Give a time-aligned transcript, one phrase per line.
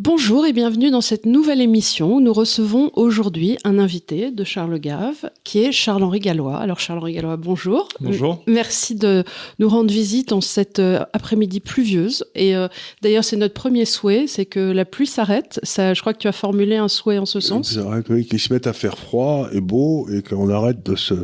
[0.00, 4.78] Bonjour et bienvenue dans cette nouvelle émission où nous recevons aujourd'hui un invité de Charles
[4.78, 6.56] Gave qui est Charles-Henri Gallois.
[6.56, 7.88] Alors Charles-Henri Gallois, bonjour.
[7.98, 8.40] Bonjour.
[8.46, 9.24] Merci de
[9.58, 12.24] nous rendre visite en cette euh, après-midi pluvieuse.
[12.36, 12.68] Et euh,
[13.02, 15.58] d'ailleurs, c'est notre premier souhait, c'est que la pluie s'arrête.
[15.64, 17.74] Ça, je crois que tu as formulé un souhait en ce sens.
[17.74, 21.14] S'arrête, oui, qu'ils se mettent à faire froid et beau et qu'on arrête de se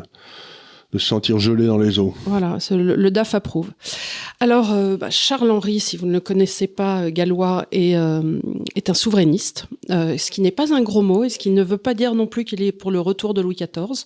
[0.95, 2.15] de se sentir gelé dans les eaux.
[2.25, 3.71] Voilà, le, le, DAF approuve.
[4.39, 8.39] Alors, euh, bah, Charles-Henri, si vous ne le connaissez pas, euh, gallois, est, euh,
[8.77, 11.65] est un souverainiste, euh, ce qui n'est pas un gros mot et ce qui ne
[11.65, 14.05] veut pas dire non plus qu'il est pour le retour de Louis XIV.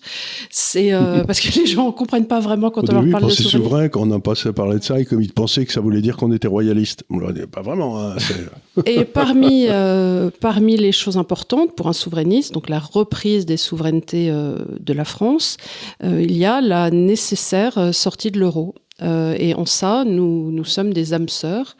[0.51, 0.93] C'est
[1.27, 3.37] parce que les gens ne comprennent pas vraiment quand Au on début, leur parle de
[3.37, 3.65] c'est souverainisme.
[3.69, 5.81] souverain quand on a passé à parler de ça et comme ils pensaient que ça
[5.81, 7.05] voulait dire qu'on était royaliste.
[7.11, 8.01] On leur dit pas vraiment.
[8.01, 8.17] Hein,
[8.87, 14.31] Et parmi, euh, parmi les choses importantes pour un souverainiste, donc la reprise des souverainetés
[14.31, 15.57] euh, de la France,
[16.05, 18.75] euh, il y a la nécessaire sortie de l'euro.
[19.01, 21.77] Et en ça, nous, nous sommes des âmes sœurs.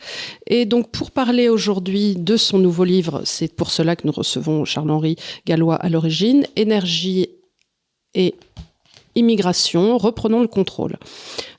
[0.47, 4.65] Et donc, pour parler aujourd'hui de son nouveau livre, c'est pour cela que nous recevons
[4.65, 7.29] Charles-Henri Gallois à l'origine, Énergie
[8.15, 8.37] et
[9.19, 10.97] immigration, reprenons le contrôle.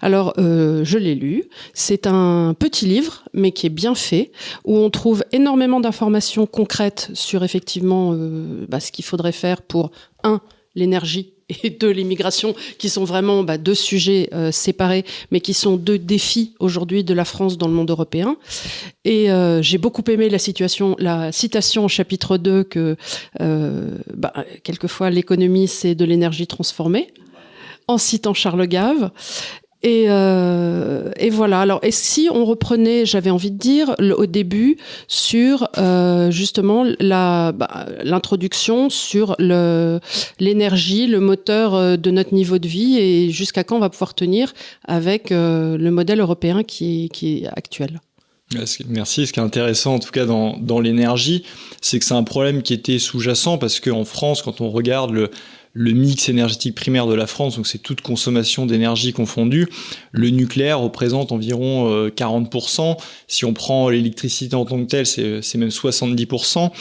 [0.01, 1.43] Alors, euh, je l'ai lu.
[1.73, 4.31] C'est un petit livre, mais qui est bien fait,
[4.63, 9.91] où on trouve énormément d'informations concrètes sur effectivement euh, bah, ce qu'il faudrait faire pour
[10.23, 10.41] un
[10.75, 15.75] l'énergie et deux l'immigration, qui sont vraiment bah, deux sujets euh, séparés, mais qui sont
[15.75, 18.37] deux défis aujourd'hui de la France dans le monde européen.
[19.03, 19.27] Et
[19.61, 22.95] j'ai beaucoup aimé la situation, la citation au chapitre 2 que
[23.39, 27.11] bah, quelquefois l'économie c'est de l'énergie transformée
[27.89, 29.11] en citant Charles Gave.
[29.81, 31.61] Et, euh, et voilà.
[31.61, 34.75] Alors, et si on reprenait, j'avais envie de dire au début
[35.07, 37.53] sur euh, justement bah,
[38.03, 43.79] l'introduction sur l'énergie, le moteur euh, de notre niveau de vie et jusqu'à quand on
[43.79, 44.53] va pouvoir tenir
[44.85, 48.01] avec le modèle européen qui est, actuel.
[48.89, 49.27] Merci.
[49.27, 51.45] Ce qui est intéressant, en tout cas dans, dans l'énergie,
[51.81, 55.31] c'est que c'est un problème qui était sous-jacent parce qu'en France, quand on regarde le,
[55.79, 59.69] le mix énergétique primaire de la France, donc c'est toute consommation d'énergie confondue,
[60.11, 62.97] le nucléaire représente environ euh, 40%.
[63.27, 66.71] Si on prend l'électricité en tant que telle, c'est même 70%.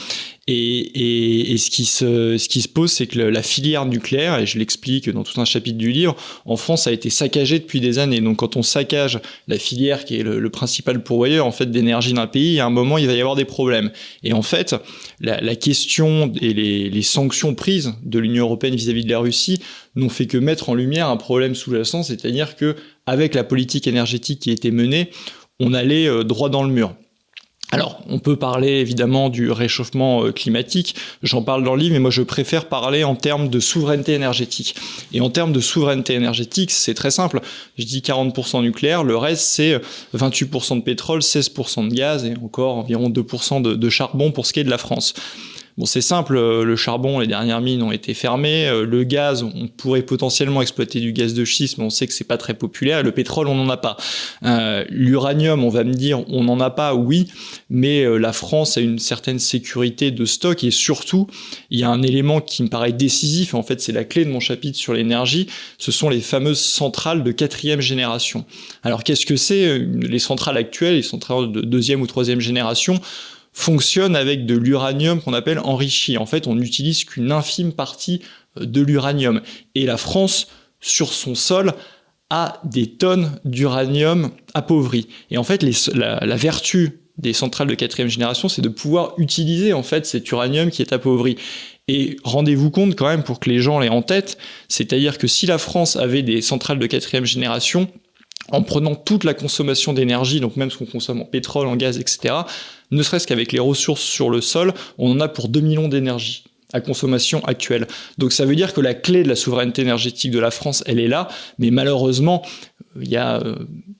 [0.51, 5.39] Et, ce, qui se, pose, c'est que la filière nucléaire, et je l'explique dans tout
[5.39, 6.15] un chapitre du livre,
[6.45, 8.19] en France a été saccagée depuis des années.
[8.19, 12.25] Donc quand on saccage la filière qui est le, principal pourvoyeur en fait d'énergie d'un
[12.25, 13.91] pays, à un moment il va y avoir des problèmes.
[14.23, 14.75] Et en fait,
[15.19, 19.61] la, question et les, sanctions prises de l'Union européenne vis-à-vis de la Russie
[19.95, 24.39] n'ont fait que mettre en lumière un problème sous-jacent, c'est-à-dire que avec la politique énergétique
[24.39, 25.11] qui été menée,
[25.59, 26.95] on allait euh, droit dans le mur.
[27.71, 31.99] Alors, on peut parler évidemment du réchauffement euh, climatique, j'en parle dans le livre, mais
[31.99, 34.75] moi je préfère parler en termes de souveraineté énergétique.
[35.13, 37.41] Et en termes de souveraineté énergétique, c'est très simple.
[37.77, 39.79] Je dis 40% nucléaire, le reste c'est euh,
[40.17, 44.53] 28% de pétrole, 16% de gaz et encore environ 2% de, de charbon pour ce
[44.53, 45.13] qui est de la France.
[45.79, 49.43] Bon, c'est simple, euh, le charbon, les dernières mines ont été fermées, euh, le gaz,
[49.43, 52.53] on pourrait potentiellement exploiter du gaz de schiste, mais on sait que c'est pas très
[52.53, 53.95] populaire, le pétrole, on n'en a pas.
[54.43, 57.29] Euh, L'uranium, on va me dire, on n'en a pas, oui,
[57.69, 61.27] mais la France a une certaine sécurité de stock, et surtout,
[61.69, 64.25] il y a un élément qui me paraît décisif, et en fait c'est la clé
[64.25, 65.47] de mon chapitre sur l'énergie,
[65.77, 68.43] ce sont les fameuses centrales de quatrième génération.
[68.83, 72.99] Alors qu'est-ce que c'est Les centrales actuelles, les centrales de deuxième ou troisième génération,
[73.53, 76.17] fonctionne avec de l'uranium qu'on appelle enrichi.
[76.17, 78.21] En fait, on n'utilise qu'une infime partie
[78.59, 79.41] euh, de l'uranium.
[79.75, 80.47] Et la France,
[80.79, 81.73] sur son sol,
[82.29, 85.07] a des tonnes d'uranium appauvri.
[85.31, 89.83] Et en fait, la vertu des centrales de quatrième génération, c'est de pouvoir utiliser en
[89.83, 91.37] fait cet uranium qui est appauvri.
[91.87, 95.45] Et rendez-vous compte quand même pour que les gens l'aient en tête, c'est-à-dire que si
[95.45, 97.89] la France avait des centrales de quatrième génération,
[98.51, 101.99] en prenant toute la consommation d'énergie, donc même ce qu'on consomme en pétrole, en gaz,
[101.99, 102.35] etc.,
[102.91, 106.43] ne serait-ce qu'avec les ressources sur le sol, on en a pour 2 millions d'énergie
[106.73, 107.87] à consommation actuelle.
[108.17, 110.99] Donc ça veut dire que la clé de la souveraineté énergétique de la France, elle
[110.99, 111.27] est là,
[111.57, 112.43] mais malheureusement,
[112.99, 113.55] il y a euh,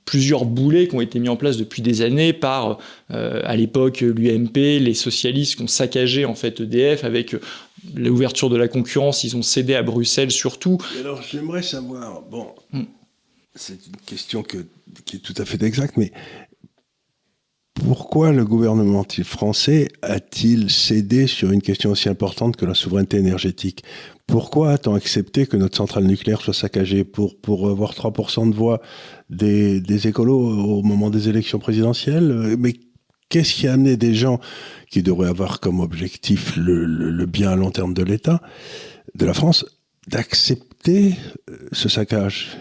[0.06, 2.78] plusieurs boulets qui ont été mis en place depuis des années par,
[3.12, 7.42] euh, à l'époque, l'UMP, les socialistes qui ont saccagé en fait EDF avec euh,
[7.96, 10.78] l'ouverture de la concurrence, ils ont cédé à Bruxelles surtout.
[10.96, 12.84] Et alors, j'aimerais savoir, bon, Hmm.
[13.56, 14.66] C'est une question que,
[15.06, 16.12] qui est tout à fait exacte, mais
[17.74, 23.84] pourquoi le gouvernement français a-t-il cédé sur une question aussi importante que la souveraineté énergétique?
[24.28, 28.82] Pourquoi a-t-on accepté que notre centrale nucléaire soit saccagée pour, avoir 3% de voix
[29.30, 32.56] des, écolos au moment des élections présidentielles?
[32.60, 32.76] Mais
[33.30, 34.40] qu'est-ce qui a amené des gens
[34.92, 38.42] qui devraient avoir comme objectif le bien à long terme de l'État,
[39.16, 39.66] de la France,
[40.08, 41.16] d'accepter
[41.50, 42.58] euh, ce saccage?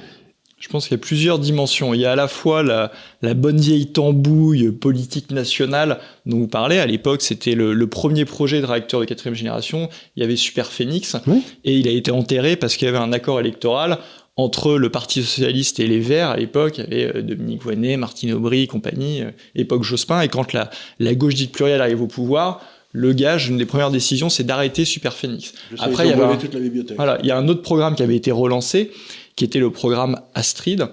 [0.59, 1.95] Je pense qu'il y a plusieurs dimensions.
[1.95, 2.91] Il y a à la fois la,
[3.35, 6.79] bonne vieille tambouille politique nationale dont vous parlez.
[6.79, 9.89] À l'époque, c'était le, premier projet de réacteur de quatrième génération.
[10.17, 11.17] Il y avait Super Phoenix
[11.65, 13.99] et il a été enterré parce qu'il y avait un accord électoral
[14.37, 16.79] entre le Parti socialiste et les Verts à l'époque.
[16.79, 20.21] Il y avait euh, Dominique Voynet, Martine Aubry, compagnie, euh, époque Jospin.
[20.21, 20.71] Et quand la,
[21.01, 22.63] la gauche dite plurielle arrive au pouvoir,
[22.93, 25.53] le gage, une des premières décisions, c'est d'arrêter Super Phoenix.
[25.79, 26.97] Après, il y, avait toute la bibliothèque.
[26.97, 28.91] Voilà, il y a un autre programme qui avait été relancé,
[29.38, 30.88] qui était le programme Astrid.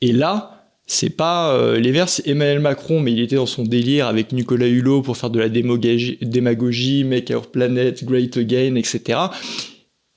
[0.00, 3.62] Et là, c'est pas euh, les Verts, c'est Emmanuel Macron, mais il était dans son
[3.62, 8.76] délire avec Nicolas Hulot pour faire de la démagogie, démagogie Make Our Planet Great Again,
[8.76, 9.20] etc.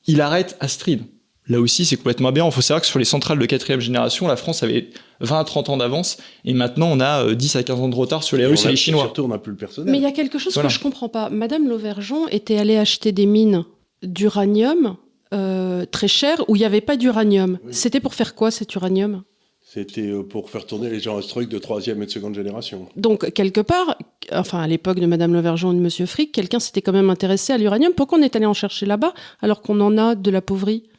[0.07, 1.01] Il arrête Astrid.
[1.49, 2.45] Là aussi, c'est complètement bien.
[2.45, 5.43] Il faut savoir que sur les centrales de quatrième génération, la France avait 20 à
[5.43, 8.37] 30 ans d'avance, et maintenant on a 10 euh, à 15 ans de retard sur
[8.37, 9.03] les Russes et les Chinois.
[9.03, 9.91] Surtout, on n'a plus le personnel.
[9.91, 11.29] Mais il y a quelque chose que je comprends pas.
[11.29, 13.65] Madame Lauvergeon était allée acheter des mines
[14.03, 14.95] d'uranium
[15.33, 17.59] euh, très chères où il n'y avait pas d'uranium.
[17.71, 19.23] C'était pour faire quoi cet uranium?
[19.61, 22.87] C'était euh, pour faire tourner les gens historiques de troisième et de seconde génération.
[22.95, 23.97] Donc, quelque part,
[24.31, 27.51] enfin, à l'époque de Madame Lauvergeon et de Monsieur Frick, quelqu'un s'était quand même intéressé
[27.51, 27.91] à l'uranium.
[27.93, 30.96] Pourquoi on est allé en chercher là-bas alors qu'on en a de la pauvrie bah,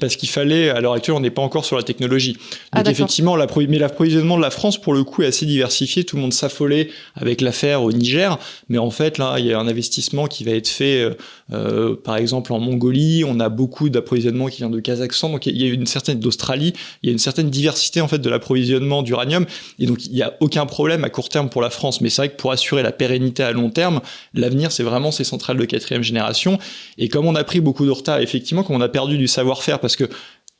[0.00, 2.36] parce qu'il fallait, à l'heure actuelle, on n'est pas encore sur la technologie.
[2.72, 3.36] Ah, Donc effectivement,
[3.68, 6.04] mais l'approvisionnement de la France, pour le coup, est assez diversifié.
[6.04, 8.38] Tout le monde s'affolait avec l'affaire au Niger,
[8.68, 11.14] mais en fait, là, il y a un investissement qui va être fait, euh,
[11.52, 13.24] euh, par exemple, en Mongolie.
[13.26, 15.30] On a beaucoup d'approvisionnement qui vient de Kazakhstan.
[15.30, 16.72] Donc il y a une certaine d'Australie.
[17.02, 19.46] Il y a une certaine diversité en fait de l'approvisionnement d'uranium.
[19.78, 22.00] Et donc il n'y a aucun problème à court terme pour la France.
[22.00, 24.00] Mais c'est vrai que pour assurer la pérennité à long terme,
[24.34, 26.58] l'avenir, c'est vraiment ces centrales de quatrième génération.
[26.96, 29.67] Et comme on a pris beaucoup de retard, effectivement, comme on a perdu du savoir-faire
[29.76, 30.04] parce que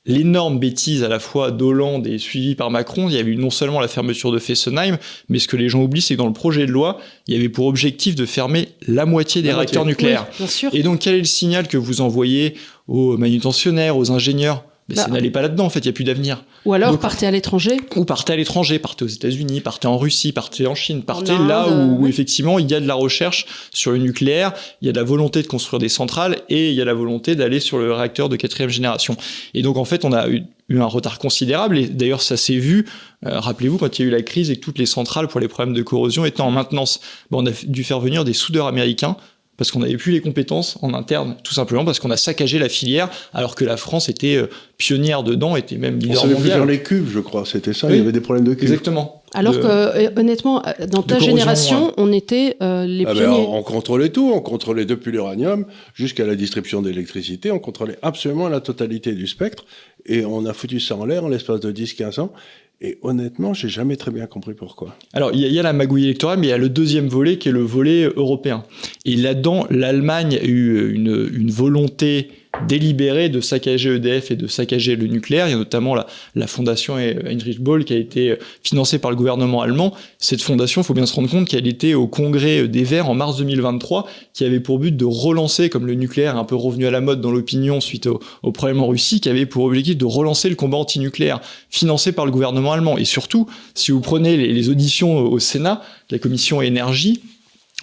[0.05, 3.51] l'énorme bêtise à la fois d'Hollande et suivie par Macron, il y avait eu non
[3.51, 6.33] seulement la fermeture de Fessenheim, mais ce que les gens oublient, c'est que dans le
[6.33, 10.27] projet de loi, il y avait pour objectif de fermer la moitié des réacteurs nucléaires.
[10.73, 12.55] Et donc, quel est le signal que vous envoyez
[12.87, 15.93] aux manutentionnaires, aux ingénieurs mais bah, ça n'allait pas là-dedans, en fait, il n'y a
[15.93, 16.45] plus d'avenir.
[16.65, 20.33] Ou alors partez à l'étranger Ou partez à l'étranger, partez aux États-Unis, partez en Russie,
[20.33, 23.99] partez en Chine, partez là où, effectivement il y a de la recherche sur le
[23.99, 26.85] nucléaire, il y a de la volonté de construire des centrales et il y a
[26.85, 29.17] la volonté d'aller sur le réacteur de quatrième génération.
[29.55, 32.87] Et donc en fait, on a eu, un retard considérable et d'ailleurs ça s'est vu.
[33.27, 35.41] Euh, rappelez-vous quand il y a eu la crise et que toutes les centrales pour
[35.41, 37.01] les problèmes de corrosion étaient en maintenance.
[37.31, 39.17] Bon, on a dû faire venir des soudeurs américains
[39.59, 42.69] parce qu'on n'avait plus les compétences en interne, tout simplement parce qu'on a saccagé la
[42.69, 44.47] filière, alors que la France était euh,
[44.79, 46.41] pionnière dedans, était même leader on mondial.
[46.41, 48.63] plus faire les cubes, je crois, c'était ça, il y avait des problèmes de cubes.
[48.63, 49.25] Exactement.
[49.35, 54.11] Alors que, euh, honnêtement, euh, dans ta génération, on était les ah ben, on, contrôlait
[54.11, 59.27] tout, on contrôlait depuis l'uranium jusqu'à la distribution d'électricité, on contrôlait absolument la totalité du
[59.27, 59.65] spectre,
[60.07, 62.33] et on a foutu ça en l'air en l'espace de 10-15 ans,
[62.81, 64.97] et honnêtement, j'ai jamais très bien compris pourquoi.
[65.13, 67.49] Alors, il y, a la magouille électorale, mais il y a le deuxième volet qui
[67.49, 68.63] est le volet européen.
[69.05, 72.31] Et là-dedans, l'Allemagne a eu une, une volonté
[72.67, 75.47] délibéré de saccager EDF et de saccager le nucléaire.
[75.49, 79.17] Il y a notamment la, la fondation Heinrich Boll qui a été financée par le
[79.17, 79.95] gouvernement allemand.
[80.19, 83.15] Cette fondation, il faut bien se rendre compte qu'elle était au congrès des Verts en
[83.15, 86.87] mars 2023, qui avait pour but de relancer, comme le nucléaire est un peu revenu
[86.87, 89.97] à la mode dans l'opinion suite au, au, problème en Russie, qui avait pour objectif
[89.97, 91.41] de relancer le combat antinucléaire
[91.71, 92.99] financé par le gouvernement allemand.
[92.99, 97.21] Et surtout, si vous prenez les, les auditions au Sénat, la commission énergie,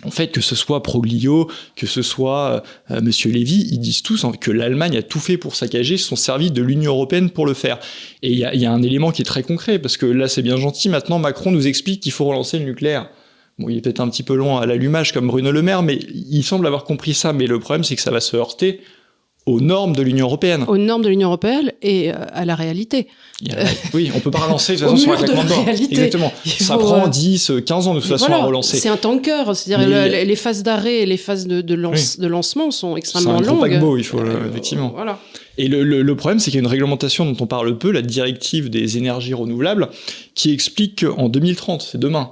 [0.03, 4.25] en fait, que ce soit Proglio, que ce soit euh, Monsieur Lévy, ils disent tous
[4.41, 7.79] que l'Allemagne a tout fait pour saccager, son service de l'Union européenne pour le faire.
[8.21, 10.27] Et il y a, y a, un élément qui est très concret, parce que là
[10.27, 13.09] c'est bien gentil, maintenant Macron nous explique qu'il faut relancer le nucléaire.
[13.57, 15.99] Bon, il est peut-être un petit peu loin à l'allumage comme Bruno Le Maire, mais
[16.13, 17.31] il semble avoir compris ça.
[17.31, 18.81] Mais le problème, c'est que ça va se heurter
[19.45, 20.65] aux normes de l'Union européenne.
[20.67, 23.07] Aux normes de l'Union européenne et euh, à la réalité.
[23.93, 25.65] oui, on peut pas relancer de toute façon sur un claquement de doigts.
[25.67, 26.33] Exactement.
[26.45, 28.77] Ça prend 10, euh, 15 ans de toute façon à relancer.
[28.77, 32.71] C'est un tanker, c'est-à-dire les phases d'arrêt et les phases de, de, lance, de lancement
[32.71, 33.43] sont extrêmement longues.
[33.45, 34.91] C'est un paquebot, il faut euh, effectivement.
[34.95, 35.19] Voilà.
[35.57, 37.91] Et le, le, le problème, c'est qu'il y a une réglementation dont on parle peu,
[37.91, 39.89] la directive des énergies renouvelables,
[40.33, 42.31] qui explique qu'en 2030, c'est demain,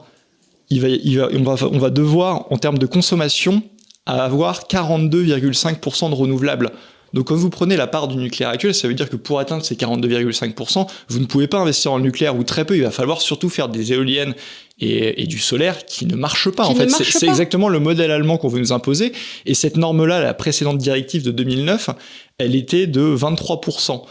[0.69, 3.61] il va, il va, on, va, on va devoir, en termes de consommation,
[4.05, 6.71] avoir 42,5% de renouvelables.
[7.13, 9.63] Donc quand vous prenez la part du nucléaire actuel, ça veut dire que pour atteindre
[9.63, 13.21] ces 42,5%, vous ne pouvez pas investir en nucléaire ou très peu, il va falloir
[13.21, 14.33] surtout faire des éoliennes
[14.79, 16.65] et, du solaire qui ne marchent pas.
[16.65, 19.13] en fait, c'est exactement le modèle allemand qu'on veut nous imposer.
[19.45, 21.91] Et cette norme-là, la précédente directive de 2009,
[22.37, 24.01] elle était de 23%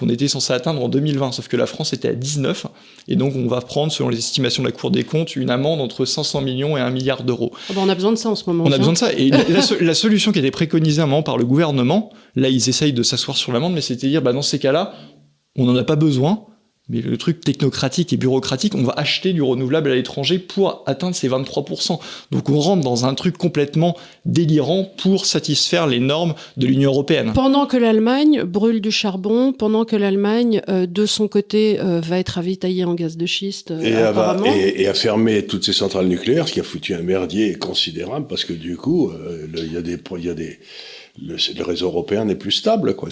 [0.00, 2.66] qu'on était censé atteindre en 2020, sauf que la France était à 19,
[3.08, 5.80] et donc on va prendre, selon les estimations de la Cour des comptes, une amende
[5.80, 7.52] entre 500 millions et 1 milliard d'euros.
[7.68, 8.64] Ah bah, on a besoin de ça en ce moment.
[8.66, 11.36] On a besoin de ça, et la, solution qui était préconisée à un moment par
[11.36, 14.58] le gouvernement, là ils essayent de s'asseoir sur l'amende, mais c'était dire, bah, dans ces
[14.58, 14.94] cas-là,
[15.56, 16.46] on n'en a pas besoin,
[16.90, 21.14] mais le truc technocratique et bureaucratique, on va acheter du renouvelable à l'étranger pour atteindre
[21.14, 21.98] ces 23%.
[22.32, 27.32] Donc on rentre dans un truc complètement délirant pour satisfaire les normes de l'Union européenne.
[27.34, 32.18] Pendant que l'Allemagne brûle du charbon, pendant que l'Allemagne, euh, de son côté, euh, va
[32.18, 33.72] être ravitaillée en gaz de schiste.
[33.82, 34.52] et, apparemment.
[34.52, 38.44] et, a fermé toutes ses centrales nucléaires, ce qui a foutu un merdier considérable, parce
[38.44, 39.12] que du coup,
[39.54, 40.00] il y a des...
[40.20, 40.58] Y a des
[41.22, 42.94] le, réseau européen n'est plus stable.
[42.94, 43.08] Quoi,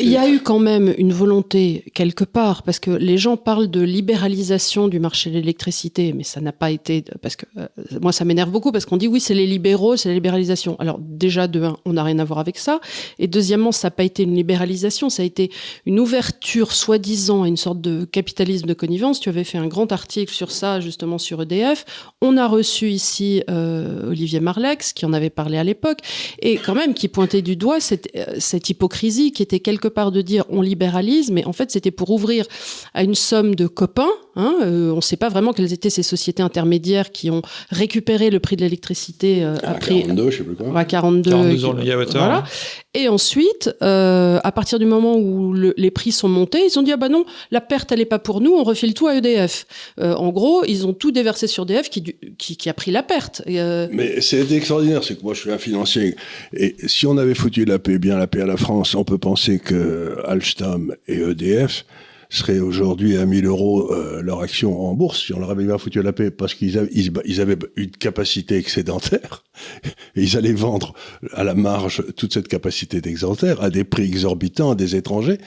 [0.00, 3.70] Il y a eu quand même une volonté quelque part, parce que les gens parlent
[3.70, 7.04] de libéralisation du marché de l'électricité, mais ça n'a pas été...
[7.20, 7.66] Parce que euh,
[8.00, 10.76] moi, ça m'énerve beaucoup, parce qu'on dit oui, c'est les libéraux, c'est la libéralisation.
[10.78, 12.80] Alors déjà, de un, on n'a rien à voir avec ça.
[13.18, 15.50] Et deuxièmement, ça n'a pas été une libéralisation, ça a été
[15.86, 19.20] une ouverture, soi-disant, à une sorte de capitalisme de connivence.
[19.20, 21.84] Tu avais fait un grand article sur ça, justement, sur EDF.
[22.20, 25.98] On a reçu ici euh, Olivier Marlex, qui en avait parlé à l'époque,
[26.40, 30.12] et quand même qui pointait du doigt cette, euh, cette hypocrisie qui était quelque part
[30.12, 32.46] de dire on libéralise, mais en fait c'était pour ouvrir
[32.94, 34.10] à une somme de copains.
[34.34, 38.30] Hein, euh, on ne sait pas vraiment quelles étaient ces sociétés intermédiaires qui ont récupéré
[38.30, 40.78] le prix de l'électricité euh, à, 42, je sais plus quoi.
[40.78, 42.44] À 42, 42 voilà.
[42.94, 46.82] Et ensuite, euh, à partir du moment où le, les prix sont montés, ils ont
[46.82, 49.16] dit ah bah non, la perte elle est pas pour nous, on refile tout à
[49.16, 49.66] EDF.
[49.98, 53.02] Euh, en gros, ils ont tout déversé sur EDF qui, qui, qui a pris la
[53.02, 53.42] perte.
[53.48, 53.88] Euh...
[53.90, 56.16] Mais c'est extraordinaire, c'est que moi je suis un financier
[56.54, 59.18] et si on avait foutu la paix, bien la paix à la France, on peut
[59.18, 61.84] penser que Alstom et EDF
[62.32, 65.76] serait aujourd'hui à 1000 euros euh, leur action en bourse si on leur avait bien
[65.76, 69.44] foutu la paix parce qu'ils avaient, ils, avaient une capacité excédentaire
[70.16, 70.94] et ils allaient vendre
[71.34, 75.38] à la marge toute cette capacité d'exemptaire à des prix exorbitants à des étrangers.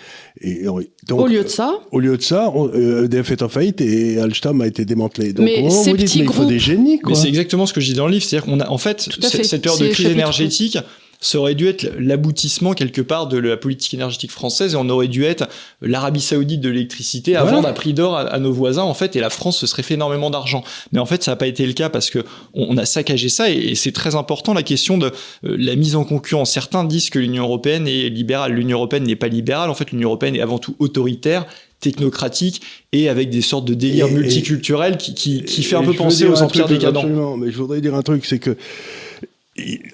[0.41, 0.65] Et
[1.07, 4.19] donc, au lieu de ça Au lieu de ça, EDF euh, est en faillite et
[4.19, 5.33] Alstom a été démantelé.
[5.33, 6.99] Donc mais on, vous dit, mais il faut des génies.
[6.99, 7.13] Quoi.
[7.13, 9.01] Mais c'est exactement ce que je dis dans le livre, c'est-à-dire qu'on a en fait,
[9.01, 10.77] cette période de crise énergétique
[11.19, 15.07] ça aurait dû être l'aboutissement quelque part de la politique énergétique française et on aurait
[15.07, 15.47] dû être
[15.81, 19.19] l'Arabie Saoudite de l'électricité à vendre à prix d'or à, nos voisins en fait et
[19.19, 20.63] la France se serait fait énormément d'argent.
[20.91, 22.19] Mais en fait ça n'a pas été le cas parce que
[22.53, 25.07] on, a saccagé ça et, c'est très important la question de
[25.45, 26.51] euh, la mise en concurrence.
[26.51, 28.53] Certains disent que l'Union européenne est libérale.
[28.53, 29.69] L'Union européenne n'est pas libérale.
[29.69, 31.45] En fait l'Union européenne est avant tout autoritaire
[31.79, 32.61] technocratique
[32.93, 36.41] et avec des sortes de délires multiculturels qui, qui, qui fait un peu penser aux
[36.41, 37.01] empires décadents.
[37.01, 38.57] Absolument, mais je voudrais dire un truc, c'est que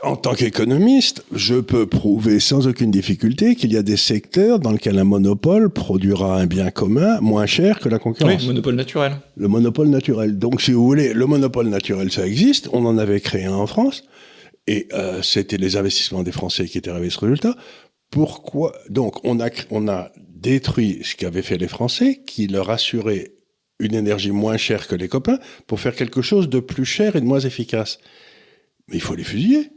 [0.01, 4.71] en tant qu'économiste, je peux prouver sans aucune difficulté qu'il y a des secteurs dans
[4.71, 8.41] lesquels un monopole produira un bien commun moins cher que la concurrence.
[8.41, 9.17] Oui, monopole naturel.
[9.37, 10.39] Le monopole naturel.
[10.39, 12.69] Donc, si vous voulez, le monopole naturel, ça existe.
[12.73, 14.03] On en avait créé un en France.
[14.65, 17.55] Et euh, c'était les investissements des Français qui étaient arrivés à ce résultat.
[18.09, 18.73] Pourquoi?
[18.89, 23.33] Donc, on a, on a détruit ce qu'avaient fait les Français, qui leur assuraient
[23.79, 27.21] une énergie moins chère que les copains, pour faire quelque chose de plus cher et
[27.21, 27.99] de moins efficace
[28.87, 29.71] mais il faut les fusiller.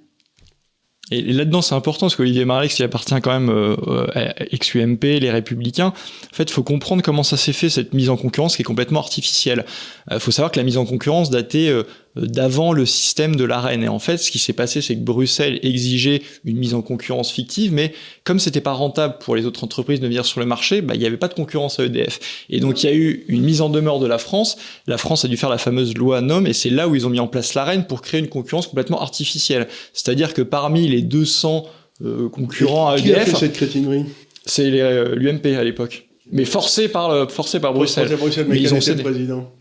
[1.11, 5.31] Et là-dedans, c'est important parce qu'Olivier Marlex, il appartient quand même euh, à ex-UMP, les
[5.31, 5.89] Républicains.
[5.89, 8.65] En fait, il faut comprendre comment ça s'est fait cette mise en concurrence qui est
[8.65, 9.67] complètement artificielle.
[10.11, 11.83] Il euh, faut savoir que la mise en concurrence datait euh,
[12.17, 13.83] d'avant le système de l'arène.
[13.83, 17.31] Et en fait, ce qui s'est passé, c'est que Bruxelles exigeait une mise en concurrence
[17.31, 17.93] fictive, mais
[18.23, 21.01] comme c'était pas rentable pour les autres entreprises de venir sur le marché, bah, il
[21.01, 22.47] n'y avait pas de concurrence à EDF.
[22.51, 24.57] Et donc, il y a eu une mise en demeure de la France.
[24.87, 27.11] La France a dû faire la fameuse loi NOM, et c'est là où ils ont
[27.11, 29.67] mis en place l'arène pour créer une concurrence complètement artificielle.
[29.93, 31.67] C'est-à-dire que parmi les 200
[32.05, 33.05] euh, concurrents à EDF...
[33.05, 34.05] Qui a fait cette crétinerie?
[34.47, 36.07] C'est l'UMP à l'époque.
[36.31, 38.09] Mais forcé par, forcé par Bruxelles.
[38.17, 39.53] Bruxelles mais, ils ont président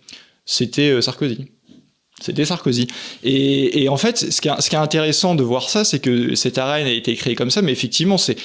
[0.46, 1.48] C'était euh, Sarkozy.
[2.24, 2.88] C'était Sarkozy.
[3.24, 6.92] Et, en fait, ce qui est intéressant de voir ça, c'est que cette arène a
[6.92, 8.38] été créée comme ça, mais effectivement, c'est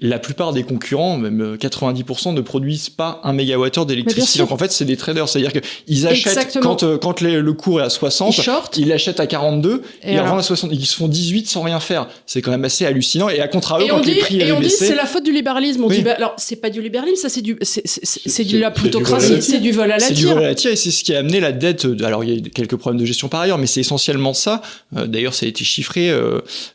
[0.00, 4.38] la plupart des concurrents, même 90%, euh, ne produisent pas un mégawattheure d'électricité.
[4.40, 7.90] Donc en fait, c'est des traders, c'est-à-dire qu'ils achètent quand euh, le cours est à
[7.90, 11.80] 60, ils l'achètent à 42 et, et à 60, ils se font 18 sans rien
[11.80, 12.08] faire.
[12.26, 13.28] C'est quand même assez hallucinant.
[13.28, 15.84] Et à contrario, quand les prix et on dit c'est la faute du libéralisme.
[15.84, 19.42] On dit bah, alors c'est pas du libéralisme, ça c'est du c'est de la plutocratie,
[19.42, 20.08] c'est du vol à la tire.
[20.08, 21.86] C'est du vol à la tire et c'est ce qui a amené la dette.
[22.02, 24.62] Alors il y a quelques problèmes de gestion par ailleurs, mais c'est essentiellement ça.
[24.96, 26.12] Euh, d'ailleurs, ça a été chiffré.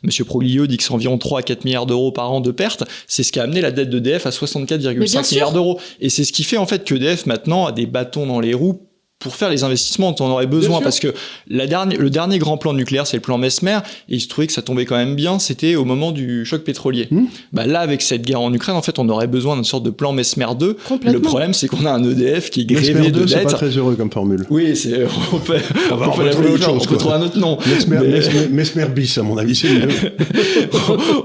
[0.02, 2.84] Monsieur Proglio dit que c'est environ 3 à 4 milliards d'euros par an de pertes
[3.06, 5.80] c'est ce qui a amené la dette d'EDF à 64,5 milliards d'euros.
[6.00, 8.54] Et c'est ce qui fait en fait que EDF maintenant a des bâtons dans les
[8.54, 8.80] roues
[9.22, 10.80] pour faire les investissements dont on aurait besoin.
[10.80, 11.14] Parce que
[11.48, 14.46] la dernière, le dernier grand plan nucléaire c'est le plan Mesmer et il se trouvait
[14.46, 17.08] que ça tombait quand même bien c'était au moment du choc pétrolier.
[17.10, 17.26] Hmm.
[17.52, 19.90] bah là avec cette guerre en Ukraine en fait on aurait besoin d'une sorte de
[19.90, 23.28] plan Mesmer 2 le problème c'est qu'on a un EDF qui est grévé de dettes
[23.28, 24.44] c'est pas très heureux comme formule.
[24.50, 25.56] Oui c'est on peut,
[25.90, 27.58] on, on, peut, autre chose, on peut trouver un autre nom.
[27.66, 28.48] Mesmer, mais...
[28.48, 29.88] Mesmer bis à mon avis c'est mieux.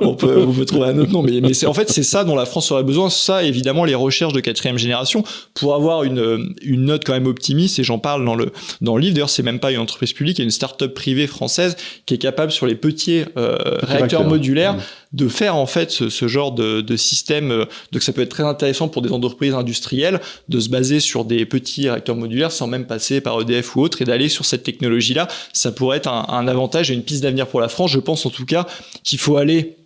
[0.02, 2.24] On, peut, on peut trouver un autre nom mais, mais c'est en fait c'est ça
[2.24, 3.10] dont la France aurait besoin.
[3.10, 5.24] Ça évidemment les recherches de quatrième génération.
[5.54, 8.52] Pour avoir une, une note quand même optimiste et j'en parle dans le
[8.82, 9.16] dans le livre.
[9.16, 11.76] D'ailleurs, c'est même pas une entreprise publique, il y a une start-up privée française
[12.06, 14.82] qui est capable sur les petits réacteurs modulaires mmh.
[15.14, 17.66] de faire en fait ce, genre de, de système.
[17.92, 21.46] Donc ça peut être très intéressant pour des entreprises industrielles de se baser sur des
[21.46, 25.28] petits réacteurs modulaires sans même passer par EDF ou autre et d'aller sur cette technologie-là.
[25.54, 27.92] Ça pourrait être un, un avantage et une piste d'avenir pour la France.
[27.92, 28.66] Je pense en tout cas
[29.04, 29.77] qu'il faut aller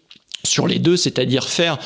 [0.43, 1.77] sur les deux, c'est-à-dire faire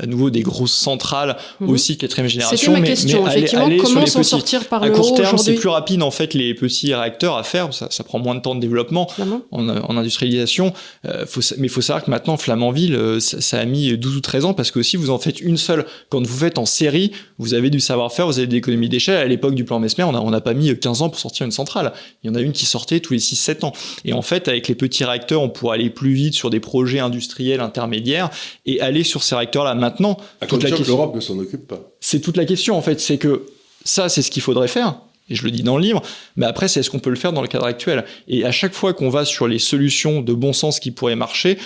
[0.00, 1.70] à nouveau des grosses centrales mhm.
[1.70, 2.72] aussi quatrième génération.
[2.72, 6.02] ma mais, question, effectivement, comment s'en sortir par à le court terme, c'est plus rapide
[6.02, 9.10] en fait les petits réacteurs à faire, ça, ça prend moins de temps de développement
[9.50, 10.72] en, en, industrialisation.
[11.06, 14.16] Euh, faut, mais il faut savoir que maintenant Flamanville, euh, ça, ça, a mis 12
[14.16, 16.66] ou 13 ans parce que si vous en faites une seule, quand vous faites en
[16.66, 19.16] série, vous avez du savoir-faire, vous avez des économies d'échelle.
[19.16, 21.92] À l'époque du plan Mesmer, on n'a pas mis 15 ans pour sortir une centrale.
[22.22, 23.72] Il y en a une qui sortait tous les 6-7 ans.
[24.04, 27.00] Et en fait, avec les petits réacteurs, on pourrait aller plus vite sur des projets
[27.00, 27.93] industriels intermédiaires
[28.66, 30.16] et aller sur ces réacteurs-là maintenant.
[30.40, 31.80] À toute la question, l'Europe ne s'en occupe pas.
[32.00, 33.46] C'est toute la question en fait, c'est que
[33.84, 35.00] ça, c'est ce qu'il faudrait faire.
[35.30, 36.02] Et je le dis dans le livre,
[36.36, 38.74] mais après, c'est est-ce qu'on peut le faire dans le cadre actuel Et à chaque
[38.74, 41.56] fois qu'on va sur les solutions de bon sens qui pourraient marcher,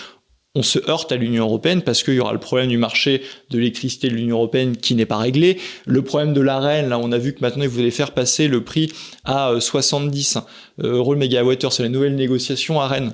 [0.55, 3.59] on se heurte à l'Union européenne parce qu'il y aura le problème du marché de
[3.59, 5.59] l'électricité de l'Union européenne qui n'est pas réglé.
[5.87, 8.65] Le problème de l'arène, là, on a vu que maintenant, ils voulaient faire passer le
[8.65, 8.91] prix
[9.25, 10.39] à 70
[10.83, 11.73] euh, euros le mégawattheure.
[11.73, 13.13] C'est la nouvelle négociation à Rennes.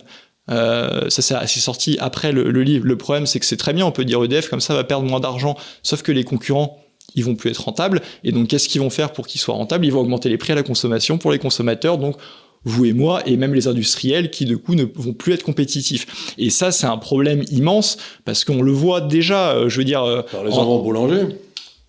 [0.50, 2.86] Euh, ça c'est sorti après le, livre.
[2.86, 5.08] Le problème c'est que c'est très bien, on peut dire EDF comme ça va perdre
[5.08, 6.78] moins d'argent, sauf que les concurrents
[7.14, 8.02] ils vont plus être rentables.
[8.24, 9.86] Et donc qu'est-ce qu'ils vont faire pour qu'ils soient rentables?
[9.86, 11.98] Ils vont augmenter les prix à la consommation pour les consommateurs.
[11.98, 12.16] Donc
[12.64, 16.34] vous et moi, et même les industriels qui de coup ne vont plus être compétitifs.
[16.38, 20.02] Et ça, c'est un problème immense parce qu'on le voit déjà, euh, je veux dire...
[20.02, 20.78] Euh, Par les en...
[20.78, 21.26] boulangers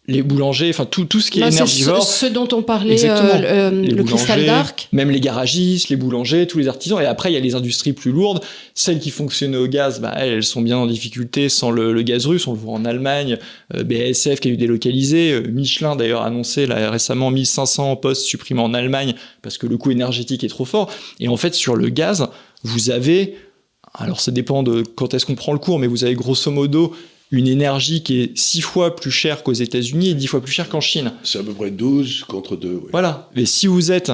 [0.07, 2.03] les boulangers, enfin tout, tout ce qui est bah, énergivore.
[2.03, 4.87] Ce, dont on parlait, euh, euh, le cristal d'arc.
[4.91, 7.01] Même les garagistes, les boulangers, tous les artisans.
[7.01, 8.43] Et après, il y a les industries plus lourdes.
[8.75, 12.45] Celles qui fonctionnent au gaz, bah, elles, sont bien en difficulté sans le, gaz russe.
[12.47, 13.37] On le voit en Allemagne,
[13.73, 15.41] euh, BASF qui a eu délocalisé.
[15.49, 19.89] Michelin, d'ailleurs, a annoncé là, récemment 1500 postes supprimés en Allemagne parce que le coût
[19.89, 20.91] énergétique est trop fort.
[21.19, 22.27] Et en fait, sur le gaz,
[22.63, 23.35] vous avez...
[23.97, 26.93] Alors ça dépend de quand est-ce qu'on prend le cours, mais vous avez grosso modo
[27.31, 30.69] une énergie qui est six fois plus chère qu'aux États-Unis et dix fois plus chère
[30.69, 31.13] qu'en Chine.
[31.23, 32.83] C'est à peu près 12 contre 2.
[32.91, 33.29] Voilà.
[33.35, 34.11] Mais si vous êtes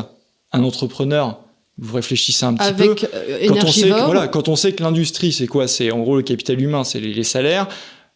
[0.51, 1.39] un entrepreneur,
[1.77, 3.07] vous réfléchissez un petit Avec, peu.
[3.13, 5.67] Euh, quand, on sait que, voilà, quand on sait que l'industrie, c'est quoi?
[5.67, 7.67] C'est en gros le capital humain, c'est les, salaires.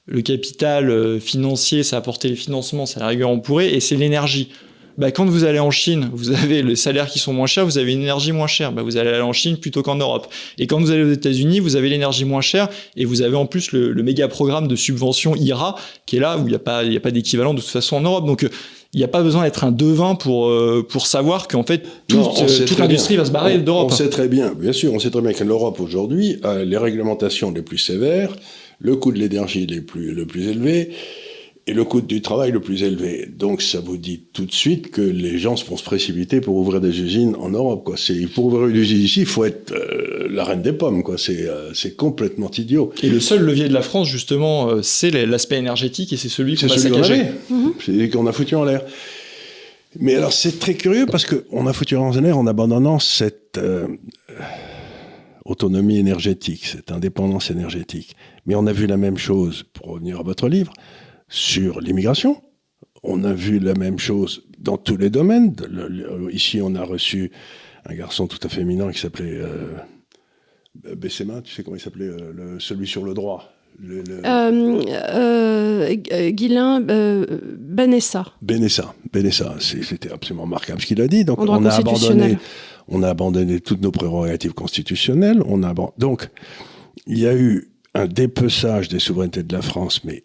[0.06, 3.96] Le capital euh, financier, ça apporter les financements, c'est la rigueur on pourrait, et c'est
[3.96, 4.50] l'énergie
[4.98, 7.78] bah, quand vous allez en Chine, vous avez les salaires qui sont moins chers, vous
[7.78, 8.72] avez une énergie moins chère.
[8.72, 10.28] Bah, vous allez aller en Chine plutôt qu'en Europe.
[10.58, 13.46] Et quand vous allez aux États-Unis, vous avez l'énergie moins chère et vous avez en
[13.46, 16.84] plus le, méga programme de subvention IRA qui est là où il n'y a pas,
[16.84, 18.26] il y a pas d'équivalent de toute façon en Europe.
[18.26, 18.48] Donc
[18.94, 22.20] il n'y a pas besoin d'être un devin pour, euh, pour savoir qu'en fait, toute,
[22.20, 23.90] euh, toute l'industrie va se barrer d'Europe.
[23.92, 26.78] On sait très bien, bien sûr, on sait très bien que l'Europe aujourd'hui a les
[26.78, 28.34] réglementations les plus sévères,
[28.80, 30.92] le coût de l'énergie plus, le plus élevé,
[31.68, 33.28] et le coût du travail le plus élevé.
[33.28, 36.80] Donc ça vous dit tout de suite que les gens vont se précipiter pour ouvrir
[36.80, 37.84] des usines en Europe.
[37.84, 37.96] Quoi.
[37.98, 41.02] C'est, pour ouvrir une usine ici, il faut être euh, la reine des pommes.
[41.02, 41.18] Quoi.
[41.18, 42.94] C'est, euh, c'est complètement idiot.
[43.02, 46.56] Et le seul levier de la France, justement, euh, c'est l'aspect énergétique et c'est celui
[46.56, 47.26] qu'on a saccagé.
[47.80, 48.84] C'est celui qu'on a foutu en l'air.
[50.00, 53.58] Mais alors c'est très curieux parce qu'on a foutu en l'air en abandonnant cette
[55.46, 58.16] autonomie énergétique, cette indépendance énergétique.
[58.46, 60.74] Mais on a vu la même chose, pour revenir à votre livre,
[61.28, 62.42] sur l'immigration.
[63.04, 65.56] On a vu la même chose dans tous les domaines.
[66.32, 67.32] ici, on a reçu
[67.86, 69.76] un garçon tout à fait éminent qui s'appelait euh,
[70.96, 73.52] Bessema, tu sais comment il s'appelait, euh, celui sur le droit.
[73.78, 78.26] Le, euh, euh, Guilain Benessa.
[78.42, 81.26] Benessa, Benessa, c'était absolument remarquable ce qu'il a dit.
[81.26, 82.38] Donc on a abandonné,
[82.88, 85.44] on a abandonné toutes nos prérogatives constitutionnelles.
[85.46, 86.30] On a donc
[87.06, 90.24] il y a eu un dépeçage des souverainetés de la France, mais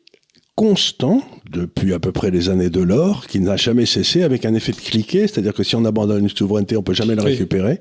[0.61, 4.53] constant depuis à peu près les années de l'or, qui n'a jamais cessé avec un
[4.53, 7.81] effet de cliquet, c'est-à-dire que si on abandonne une souveraineté, on peut jamais la récupérer.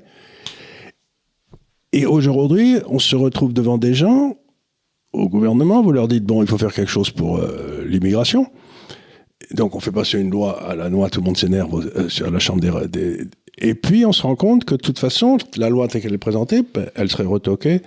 [1.92, 4.34] Et aujourd'hui, on se retrouve devant des gens
[5.12, 8.46] au gouvernement, vous leur dites bon, il faut faire quelque chose pour euh, l'immigration.
[9.50, 12.30] Donc on fait passer une loi à la noix, tout le monde s'énerve euh, sur
[12.30, 13.26] la Chambre des,
[13.58, 16.18] Et puis on se rend compte que de toute façon, la loi telle qu'elle est
[16.18, 17.82] présentée, ben, elle serait retoquée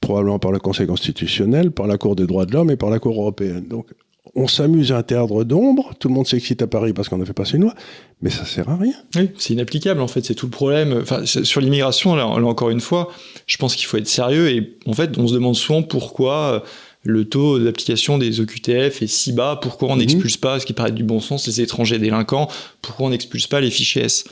[0.00, 2.98] probablement par le Conseil constitutionnel, par la Cour des droits de l'homme et par la
[2.98, 3.66] Cour européenne.
[3.68, 3.86] Donc,
[4.34, 7.24] on s'amuse à un théâtre d'ombre, tout le monde s'excite à Paris parce qu'on a
[7.24, 7.74] fait passer une loi,
[8.20, 8.94] mais ça sert à rien.
[9.16, 10.98] Oui, c'est inapplicable en fait, c'est tout le problème.
[11.02, 13.10] Enfin, sur l'immigration, là, encore une fois,
[13.46, 16.60] je pense qu'il faut être sérieux et en fait, on se demande souvent pourquoi euh,
[17.02, 20.00] le taux d'application des OQTF est si bas, pourquoi on mhm.
[20.00, 22.48] n'expulse pas, ce qui paraît du bon sens, les étrangers délinquants,
[22.82, 24.24] pourquoi on n'expulse pas les fichiers S.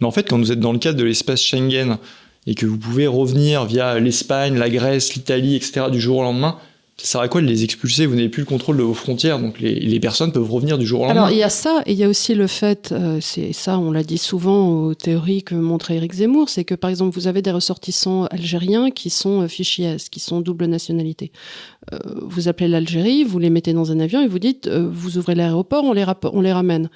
[0.00, 1.98] Mais en fait, quand vous êtes dans le cadre de l'espace Schengen,
[2.48, 5.86] et que vous pouvez revenir via l'Espagne, la Grèce, l'Italie, etc.
[5.92, 6.56] du jour au lendemain,
[6.96, 8.06] ça sert à quoi de les expulser?
[8.06, 10.86] Vous n'avez plus le contrôle de vos frontières, donc les, les, personnes peuvent revenir du
[10.86, 11.20] jour au lendemain.
[11.20, 13.78] Alors il y a ça, et il y a aussi le fait, euh, c'est ça,
[13.78, 17.26] on l'a dit souvent aux théories que montre Eric Zemmour, c'est que par exemple vous
[17.26, 21.30] avez des ressortissants algériens qui sont euh, fichiers S, qui sont double nationalité.
[21.92, 25.18] Euh, vous appelez l'Algérie, vous les mettez dans un avion et vous dites, euh, vous
[25.18, 26.88] ouvrez l'aéroport, on les, on les ramène.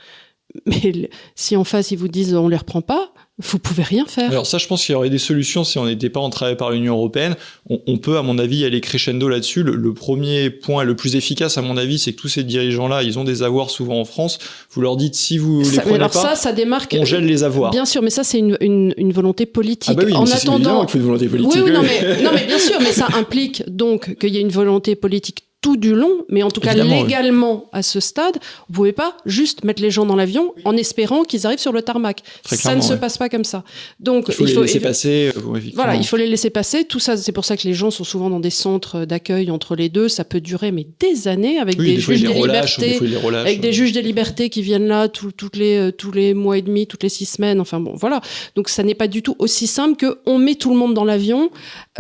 [0.67, 4.31] Mais si en face ils vous disent on les reprend pas, vous pouvez rien faire.
[4.31, 6.71] Alors ça, je pense qu'il y aurait des solutions si on n'était pas entravé par
[6.71, 7.35] l'Union européenne.
[7.69, 9.63] On, on, peut, à mon avis, aller crescendo là-dessus.
[9.63, 13.03] Le, le, premier point le plus efficace, à mon avis, c'est que tous ces dirigeants-là,
[13.03, 14.39] ils ont des avoirs souvent en France.
[14.71, 16.95] Vous leur dites si vous ça, les prenez alors pas, ça, ça démarque.
[16.99, 17.71] on gèle les avoirs.
[17.71, 19.91] Bien sûr, mais ça c'est une, une, une, volonté politique.
[19.91, 21.55] Ah bah oui, en mais attendant, faut une volonté politique.
[21.57, 24.43] oui, oui, non, mais, non, mais bien sûr, mais ça implique donc qu'il y ait
[24.43, 27.69] une volonté politique tout du long, mais en tout cas légalement oui.
[27.73, 28.35] à ce stade,
[28.69, 31.83] vous pouvez pas juste mettre les gens dans l'avion en espérant qu'ils arrivent sur le
[31.83, 32.23] tarmac.
[32.43, 33.63] Très ça ne se passe pas comme ça.
[34.01, 35.33] Donc il faut, les laisser passer.
[35.37, 36.85] euh, Voilà, il faut les laisser passer.
[36.85, 39.77] Tout ça, c'est pour ça que les gens sont souvent dans des centres d'accueil entre
[39.77, 40.09] les deux.
[40.09, 43.01] Ça peut durer mais des années avec oui, des, juges des libertés,
[43.33, 46.59] avec des juges des libertés qui viennent là tout, toutes les euh, tous les mois
[46.59, 47.61] et demi, toutes les six semaines.
[47.61, 48.21] Enfin bon, voilà.
[48.57, 51.05] Donc ça n'est pas du tout aussi simple que on met tout le monde dans
[51.05, 51.51] l'avion.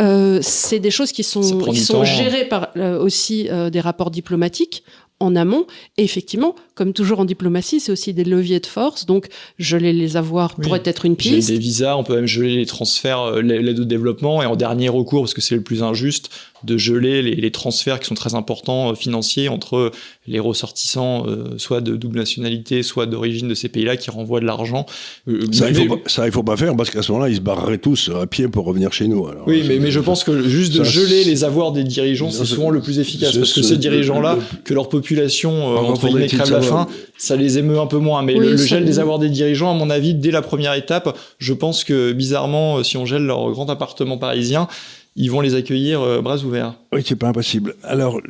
[0.01, 2.05] Euh, c'est des choses qui sont qui sont temps.
[2.05, 4.82] gérées par euh, aussi euh, des rapports diplomatiques
[5.20, 5.66] en amont.
[5.98, 9.06] Et effectivement, comme toujours en diplomatie, c'est aussi des leviers de force.
[9.06, 10.64] Donc, geler les avoirs Oui.
[10.64, 11.48] pourrait être une piste.
[11.48, 14.88] des visas, on peut même geler les transferts, euh, l'aide au développement, et en dernier
[14.88, 16.30] recours, parce que c'est le plus injuste,
[16.64, 19.90] de geler les, les transferts qui sont très importants euh, financiers entre
[20.29, 24.44] les ressortissants, euh, soit de double nationalité, soit d'origine de ces pays-là, qui renvoient de
[24.46, 24.87] l'argent.
[25.29, 27.31] Euh, Ça, il mais- faut pas, ça, il faut pas faire parce qu'à ce moment-là,
[27.31, 29.27] ils se barreraient tous à pied pour revenir chez nous.
[29.27, 32.31] Alors, Oui, mais, mais je pense que juste de ça, geler les avoirs des dirigeants,
[32.31, 35.77] Ça, c'est souvent le plus efficace, parce que ces dirigeants-là, le- que leur population, euh,
[35.79, 36.87] entre guillemets, crève la faim,
[37.18, 38.22] ça les émeut un peu moins.
[38.22, 40.42] Mais Oui, le, le ça- gel des avoirs des dirigeants, à mon avis, dès la
[40.42, 44.68] première étape, je pense que bizarrement, euh, si on gèle leur grand appartement parisien,
[45.16, 46.79] ils vont les accueillir euh, bras ouverts.
[46.92, 47.75] Oui, c'est pas impossible.
[47.83, 48.20] Alors,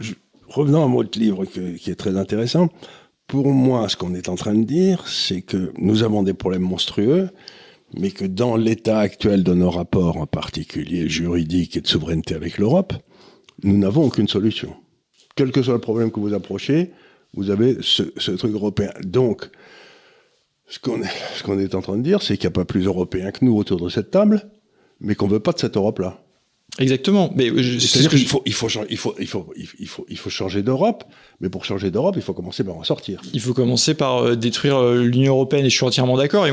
[0.49, 2.69] revenons à votre livre que- qui est très intéressant.
[3.27, 6.63] Pour moi, ce qu'on est en train de dire, c'est que nous avons des problèmes
[6.63, 7.31] monstrueux,
[7.97, 12.59] mais que dans l'état actuel de nos rapports, en particulier juridiques et de souveraineté avec
[12.59, 12.93] l'Europe,
[13.63, 14.75] nous n'avons aucune solution.
[15.35, 16.91] Quel que soit le problème que vous approchez,
[17.35, 18.91] vous avez ce, truc européen.
[19.03, 19.49] Donc,
[20.69, 23.45] ce qu'on est, en train de dire, c'est qu'il n'y a pas plus européens que
[23.45, 24.51] nous autour de cette table,
[25.01, 26.23] mais qu'on veut pas de cette Europe-là.
[26.79, 27.31] Exactement.
[27.37, 30.31] Mais C'est-à-dire qu'il faut, il faut, changer- il faut, il faut, il faut, il faut,
[30.31, 31.05] changer d'Europe,
[31.41, 33.21] mais pour changer d'Europe, il faut commencer par en sortir.
[33.35, 36.47] Il faut commencer par euh, détruire euh, l'Union européenne et je suis entièrement d'accord.
[36.47, 36.53] Et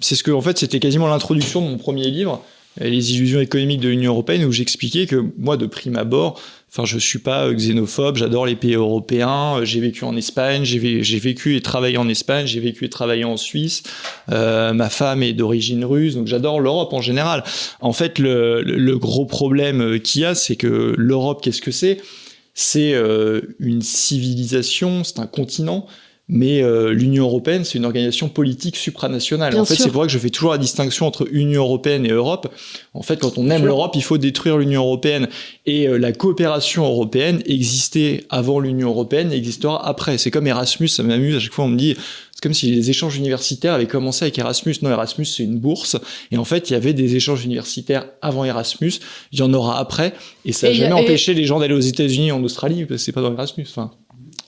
[0.00, 2.42] c'est ce que, en fait, c'était quasiment l'introduction de mon premier livre,
[2.80, 6.98] Les illusions économiques de l'Union européenne, où j'expliquais que moi, de prime abord, enfin, je
[6.98, 9.58] suis pas euh, xénophobe, j'adore les pays européens.
[9.58, 12.84] euh, J'ai vécu en Espagne, j'ai vé- j'ai vécu et travaillé en Espagne, j'ai vécu
[12.84, 13.82] et travaillé en Suisse.
[14.30, 17.42] Euh, ma femme est d'origine russe, donc j'adore l'Europe en général.
[17.80, 21.98] En fait, le, gros problème qu'il y a, c'est que l'Europe, qu'est-ce que c'est?
[22.54, 22.94] C'est
[23.60, 25.86] une civilisation, c'est un continent.
[26.32, 29.52] Mais euh, l'Union européenne, c'est une organisation politique supranationale.
[29.52, 32.06] Bien en fait, c'est pour ça que je fais toujours la distinction entre Union européenne
[32.06, 32.54] et Europe.
[32.94, 35.28] En fait, quand on aime l'Europe, il faut détruire l'Union européenne.
[35.66, 40.18] Et euh, la coopération européenne existait avant l'Union européenne et existera après.
[40.18, 41.34] C'est comme Erasmus, ça m'amuse.
[41.34, 44.38] À chaque fois, on me dit, c'est comme si les échanges universitaires avaient commencé avec
[44.38, 44.76] Erasmus.
[44.82, 45.96] Non, Erasmus, c'est une bourse.
[46.30, 48.92] Et en fait, il y avait des échanges universitaires avant Erasmus.
[49.32, 50.12] Il y en aura après.
[50.44, 53.00] Et ça n'a a- jamais et- empêché les gens d'aller aux États-Unis, en Australie, parce
[53.00, 53.66] que c'est pas dans Erasmus.
[53.68, 53.90] Enfin,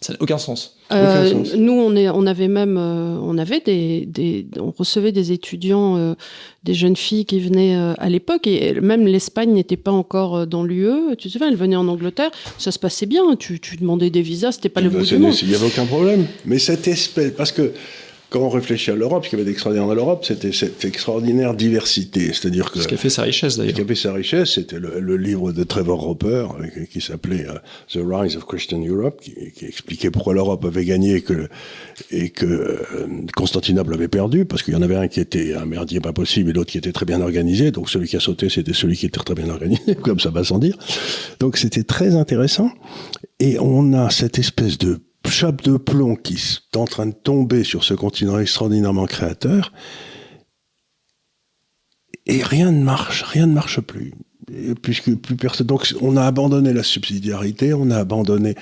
[0.03, 0.77] ça n'a aucun sens.
[0.93, 1.55] Euh, Aucun sens.
[1.57, 5.97] nous, on, est, on avait même, euh, on avait des, des, on recevait des étudiants,
[5.97, 6.15] euh,
[6.65, 10.65] des jeunes filles qui venaient euh, à l'époque, et même l'Espagne n'était pas encore dans
[10.65, 11.17] l'UE.
[11.17, 13.37] Tu te souviens, elles venaient en Angleterre, ça se passait bien.
[13.37, 15.35] Tu, tu demandais des visas, c'était pas le bout c'est- du monde.
[15.41, 16.27] Il n'y avait aucun problème.
[16.45, 17.73] Mais cette espèce, parce que
[18.33, 21.55] quand on réfléchit à l'Europe, ce qu'il y avait d'extraordinaire dans l'Europe, c'était cette extraordinaire
[21.55, 22.29] diversité.
[22.29, 23.75] C'est-à-dire que Ce qui a fait sa richesse, Ce d'ailleurs.
[23.75, 27.47] qui a fait sa richesse, c'était le, le livre de Trevor Roper, euh, qui s'appelait
[27.47, 27.59] euh,
[27.93, 31.49] The Rise of Christian Europe, qui, qui expliquait pourquoi l'Europe avait gagné et que,
[32.11, 32.77] et que euh,
[33.37, 36.51] Constantinople avait perdu, parce qu'il y en avait un qui était un merdier pas possible
[36.51, 37.71] et l'autre qui était très bien organisé.
[37.71, 40.43] Donc celui qui a sauté, c'était celui qui était très bien organisé, comme ça va
[40.43, 40.79] sans dire.
[41.39, 42.71] Donc c'était très intéressant.
[43.41, 47.65] Et on a cette espèce de chape de plomb qui est en train de tomber
[47.65, 49.73] sur ce continent extraordinairement créateur
[52.27, 54.13] et rien ne marche, rien ne marche plus.
[54.83, 55.67] Puisque plus personne.
[55.67, 58.55] Donc on a abandonné la subsidiarité, on a abandonné.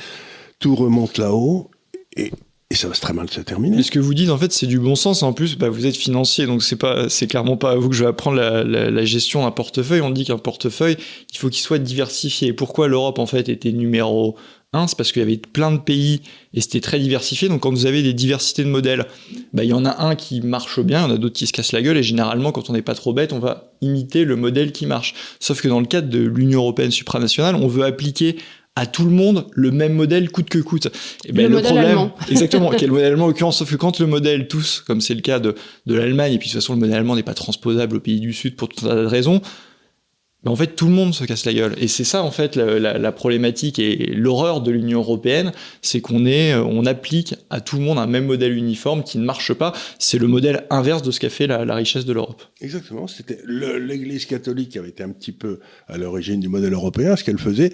[0.60, 1.70] Tout remonte là-haut
[2.16, 2.30] et,
[2.68, 3.82] et ça va très mal se terminer.
[3.82, 5.22] Ce que vous dites, en fait, c'est du bon sens.
[5.24, 7.96] En plus, bah, vous êtes financier, donc c'est pas, c'est clairement pas à vous que
[7.96, 10.02] je vais apprendre la, la, la gestion d'un portefeuille.
[10.02, 10.96] On dit qu'un portefeuille,
[11.32, 12.52] il faut qu'il soit diversifié.
[12.52, 14.36] Pourquoi l'Europe, en fait, était numéro
[14.72, 16.22] un C'est parce qu'il y avait plein de pays
[16.54, 17.48] et c'était très diversifié.
[17.48, 19.06] Donc, quand vous avez des diversités de modèles,
[19.52, 21.46] bah, il y en a un qui marche bien, il y en a d'autres qui
[21.46, 21.96] se cassent la gueule.
[21.96, 25.14] Et généralement, quand on n'est pas trop bête, on va imiter le modèle qui marche.
[25.40, 28.36] Sauf que dans le cadre de l'Union européenne supranationale, on veut appliquer
[28.76, 30.86] à tout le monde le même modèle coûte que coûte.
[31.26, 32.14] Et ben, le, modèle problème, allemand.
[32.30, 35.20] exactement, quel modèle allemand en l'occurrence, sauf que quand le modèle tous, comme c'est le
[35.20, 35.56] cas de,
[35.86, 38.20] de l'Allemagne, et puis de toute façon le modèle allemand n'est pas transposable aux pays
[38.20, 39.42] du Sud pour tout un tas de raisons,
[40.46, 41.74] en fait, tout le monde se casse la gueule.
[41.78, 46.64] Et c'est ça, en fait, la, problématique et l'horreur de l'Union européenne, c'est qu'on euh,
[46.64, 49.74] on applique à tout le monde un même modèle uniforme qui ne marche pas.
[49.98, 52.42] C'est le modèle inverse de ce qu'a fait la, richesse de l'Europe.
[52.62, 53.06] Exactement.
[53.06, 57.16] C'était l'Église catholique qui avait été un petit peu à l'origine du modèle européen.
[57.16, 57.72] Ce qu'elle faisait,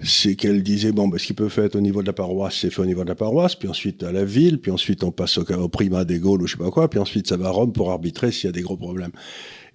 [0.00, 2.70] c'est qu'elle disait bon, ben, ce qui peut faire au niveau de la paroisse, c'est
[2.70, 5.36] fait au niveau de la paroisse, puis ensuite à la ville, puis ensuite on passe
[5.36, 7.50] au, au primat des Gaules ou je sais pas quoi, puis ensuite ça va à
[7.50, 9.12] Rome pour arbitrer s'il y a des gros problèmes.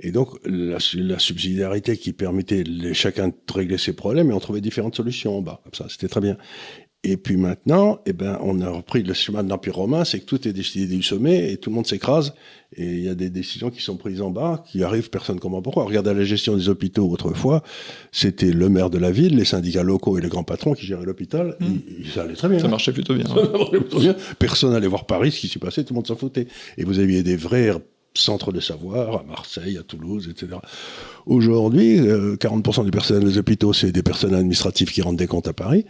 [0.02, 4.40] Et donc, la, la subsidiarité qui permettait les, chacun de régler ses problèmes, et on
[4.40, 6.38] trouvait différentes solutions en bas, comme ça, c'était très bien.
[7.04, 10.26] Et puis maintenant, eh ben, on a repris le chemin de l'Empire romain, c'est que
[10.26, 12.36] tout est décidé du sommet et tout le monde s'écrase.
[12.76, 15.40] Et il y a des décisions qui sont prises en bas, qui arrivent, personne ne
[15.40, 15.86] comprend pourquoi.
[15.86, 17.64] Regardez la gestion des hôpitaux autrefois,
[18.12, 21.06] c'était le maire de la ville, les syndicats locaux et les grands patrons qui géraient
[21.06, 21.58] l'hôpital.
[21.60, 21.66] Mmh.
[22.14, 22.60] Ça allait très bien.
[22.60, 23.26] Ça marchait plutôt bien.
[24.38, 26.46] Personne n'allait voir Paris, ce qui s'y passait, tout le monde s'en foutait.
[26.78, 27.72] Et vous aviez des vrais
[28.14, 30.58] centre de savoir, à Marseille, à Toulouse, etc.
[31.26, 35.48] Aujourd'hui, 40% euh, du personnel des hôpitaux, c'est des personnels administratifs qui rendent des comptes
[35.48, 35.86] à Paris.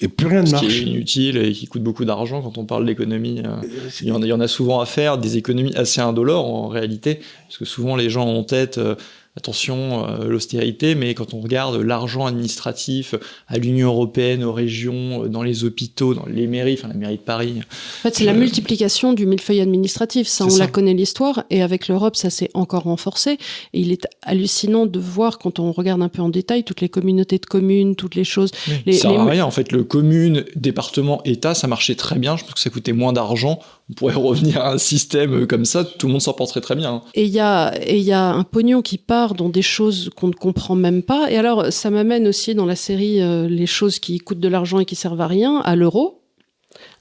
[0.00, 0.66] Et plus rien ne marche.
[0.66, 3.40] Qui est inutile et qui coûte beaucoup d'argent quand on parle d'économie.
[3.44, 3.56] Euh,
[4.02, 6.46] il, y en a, il y en a souvent à faire, des économies assez indolores
[6.46, 8.94] en réalité, parce que souvent les gens ont en tête euh,
[9.36, 13.14] attention, euh, l'austérité, mais quand on regarde l'argent administratif
[13.48, 17.18] à l'Union européenne, aux régions, euh, dans les hôpitaux, dans les mairies, enfin la mairie
[17.18, 17.56] de Paris.
[17.58, 20.26] En fait, c'est la euh, multiplication du millefeuille administratif.
[20.26, 23.32] Ça, on la connaît l'histoire, et avec l'Europe, ça s'est encore renforcé.
[23.74, 26.88] Et il est hallucinant de voir, quand on regarde un peu en détail, toutes les
[26.88, 28.50] communautés de communes, toutes les choses.
[28.86, 29.70] Les, ça n'a rien, en fait.
[29.70, 32.38] Le commune, département, État, ça marchait très bien.
[32.38, 33.60] Je pense que ça coûtait moins d'argent.
[33.88, 36.94] On pourrait revenir à un système comme ça, tout le monde s'en porterait très bien.
[36.94, 37.02] Hein.
[37.14, 40.10] Et il y a, et il y a un pognon qui part dans des choses
[40.16, 41.30] qu'on ne comprend même pas.
[41.30, 44.80] Et alors, ça m'amène aussi dans la série euh, les choses qui coûtent de l'argent
[44.80, 46.22] et qui servent à rien, à l'euro.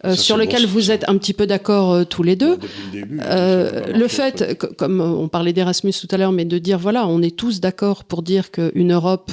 [0.06, 2.58] Euh, sur lequel vous êtes un petit peu d'accord euh, tous les deux.
[2.94, 7.36] le fait, comme on parlait d'Erasmus tout à l'heure, mais de dire voilà, on est
[7.36, 9.32] tous d'accord pour dire qu'une Europe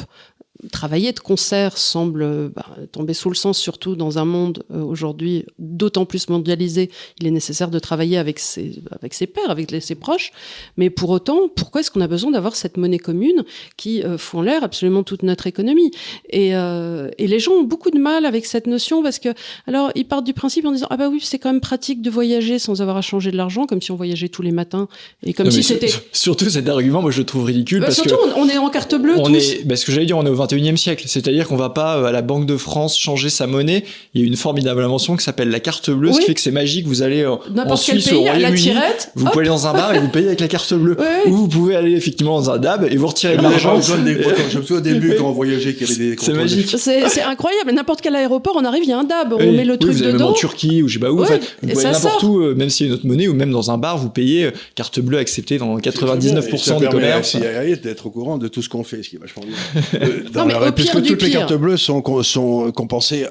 [0.70, 5.44] travailler de concert semble bah, tomber sous le sens, surtout dans un monde euh, aujourd'hui
[5.58, 6.90] d'autant plus mondialisé.
[7.20, 10.30] Il est nécessaire de travailler avec ses, avec ses pairs, avec ses proches.
[10.76, 13.44] Mais pour autant, pourquoi est-ce qu'on a besoin d'avoir cette monnaie commune
[13.76, 15.90] qui euh, fout en l'air absolument toute notre économie?
[16.28, 19.30] Et, euh, et, les gens ont beaucoup de mal avec cette notion parce que,
[19.66, 22.10] alors, ils partent du principe en disant ah bah oui, c'est quand même pratique de
[22.10, 24.88] voyager sans avoir à changer de l'argent, comme si on voyageait tous les matins
[25.24, 25.90] et comme si c'était.
[26.12, 27.80] Surtout cet argument, moi je le trouve ridicule.
[27.80, 29.14] Bah, parce surtout, que on est en carte bleue.
[29.18, 31.04] On est, bah, ce que j'allais dire, on est au 21e siècle.
[31.06, 33.84] C'est-à-dire qu'on va pas euh, à la Banque de France changer sa monnaie.
[34.14, 36.40] Il y a une formidable invention qui s'appelle la carte bleue, ce qui fait que
[36.40, 36.86] c'est magique.
[36.86, 38.72] Vous allez euh, en Suisse, au Royaume-Uni,
[39.14, 40.96] vous pouvez aller dans un bar et vous payez avec la carte bleue.
[41.26, 43.80] Ou vous pouvez aller effectivement dans un DAB et vous retirez de l'argent.
[43.80, 46.74] Je me souviens au début quand on voyageait qu'il y avait des C'est magique.
[46.78, 47.72] C'est incroyable.
[47.72, 50.04] N'importe quel aéroport, on arrive, il y a un DAB, on met le truc vous
[50.04, 50.30] dedans.
[50.30, 51.22] en Turquie ou je sais pas où.
[51.22, 53.34] en fait, vous pouvez n'importe où, euh, même si y a une autre monnaie ou
[53.34, 57.36] même dans un bar, vous payez carte bleue acceptée dans 99% des commerces.
[57.82, 60.41] d'être au courant de tout ce qu'on fait, ce qui est vachement bien.
[60.74, 63.26] Puisque toutes les cartes bleues sont, sont compensées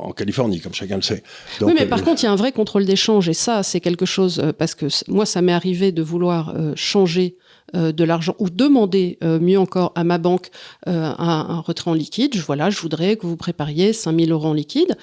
[0.00, 1.22] en Californie, comme chacun le sait.
[1.60, 3.80] oui, mais par euh, contre, il y a un vrai contrôle d'échange, et ça, c'est
[3.80, 7.36] quelque chose, euh, parce que moi, ça m'est arrivé de vouloir euh, changer
[7.72, 10.50] de l'argent ou demander mieux encore à ma banque
[10.86, 12.34] un, retrait en liquide.
[12.34, 14.96] Je, voilà, je voudrais que vous prépariez 5000 euros en liquide.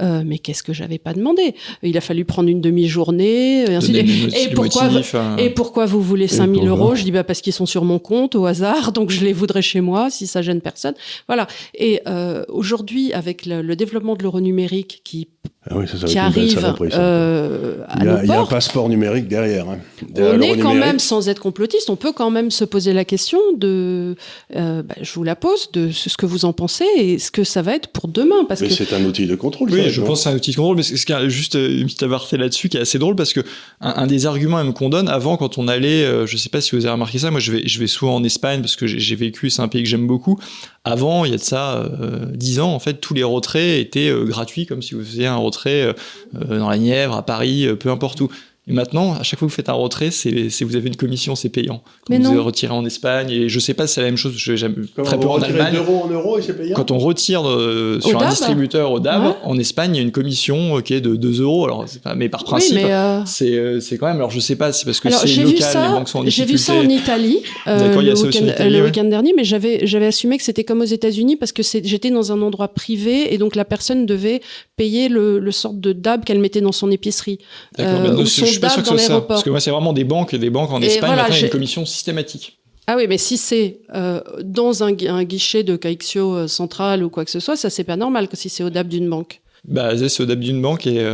[0.00, 1.54] Euh, mais qu'est-ce que j'avais pas demandé?
[1.82, 3.64] Il a fallu prendre une demi-journée.
[3.64, 4.84] Et, pourquoi,
[5.14, 5.36] hein.
[5.36, 6.94] et pourquoi vous voulez 5000 euros?
[6.94, 9.62] Je dis bah parce qu'ils sont sur mon compte au hasard, donc je les voudrais
[9.62, 10.94] chez moi si ça gêne personne.
[11.26, 11.46] Voilà.
[11.74, 15.28] Et euh, aujourd'hui, avec le, le développement de l'euro numérique qui
[15.68, 16.58] ah oui, ça, qui arrive
[16.94, 19.68] euh, il, y a, il y a un passeport numérique derrière.
[19.68, 19.78] Hein.
[20.16, 23.38] on est quand même, sans être complotiste, on peut quand même se poser la question
[23.58, 24.16] de,
[24.56, 27.44] euh, bah, je vous la pose, de ce que vous en pensez et ce que
[27.44, 28.44] ça va être pour demain.
[28.48, 29.70] Parce mais que c'est un outil de contrôle.
[29.70, 31.80] Oui, je pense que c'est un outil de contrôle, mais ce qui a juste euh,
[31.80, 33.40] une petite aparté là-dessus qui est assez drôle parce que
[33.80, 36.84] un, des arguments qu'on donne avant quand on allait, euh, je sais pas si vous
[36.86, 39.50] avez remarqué ça, moi je vais, je vais souvent en Espagne parce que j'ai vécu,
[39.50, 40.38] c'est un pays que j'aime beaucoup.
[40.84, 41.84] Avant, il y a de ça
[42.32, 45.94] dix ans, en fait, tous les retraits étaient gratuits, comme si vous faisiez un retrait
[46.36, 48.30] euh, dans la Nièvre, à Paris, euh, peu importe où.
[48.70, 50.30] Et maintenant, à chaque fois que vous faites un retrait, c'est,
[50.62, 51.82] vous avez une commission, c'est payant.
[52.06, 54.32] Quand Mais vous retirez en Espagne, et je sais pas si c'est la même chose,
[54.36, 55.76] j'aime très peu en Allemagne.
[55.78, 59.58] en euros et c'est payant Quand on retire euh, sur un distributeur au DAB, en
[59.58, 61.64] Espagne, il y a une commission qui est de 2 euros.
[61.64, 62.78] Alors, pas, mais par principe,
[63.26, 64.18] c'est, c'est quand même.
[64.18, 66.56] Alors, je sais pas si parce que c'est local, les banques sont en J'ai vu
[66.56, 71.34] ça en Italie, le week-end dernier, mais j'avais, j'avais assumé que c'était comme aux États-Unis
[71.34, 74.40] parce que j'étais dans un endroit privé et donc la personne devait
[74.76, 77.38] payer le, le sort de DAB qu'elle mettait dans son épicerie.
[77.76, 79.20] D'accord, je suis pas sûr que ce soit ça.
[79.20, 81.46] Parce que moi, c'est vraiment des banques, des banques en Espagne, maintenant, il y a
[81.46, 82.58] une commission systématique.
[82.86, 87.24] Ah oui, mais si c'est euh, dans un, guichet de Caixio euh, central ou quoi
[87.24, 89.42] que ce soit, ça c'est pas normal que si c'est au DAB d'une banque.
[89.62, 91.06] Bah, c'est au DAB d'une banque et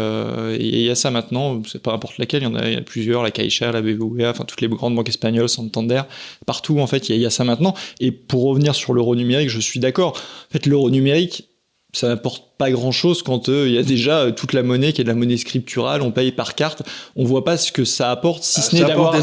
[0.59, 2.81] il y a ça maintenant, c'est pas n'importe laquelle, il y en a, y a
[2.81, 6.03] plusieurs, la Caixa, la BBVA, enfin toutes les grandes banques espagnoles, Santander,
[6.47, 7.75] partout en fait il y, y, a ça maintenant.
[8.01, 10.13] Et pour revenir sur l'euro numérique, je suis d'accord.
[10.49, 11.51] En fait, l'euro numérique,
[11.93, 14.93] ça n'apporte pas grand chose quand euh, il y a déjà euh, toute la monnaie
[14.95, 16.83] qui est de la monnaie scripturale, on paye par carte,
[17.15, 19.15] on voit pas ce que ça apporte si ce n'est d'avoir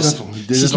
[0.47, 0.67] des, si.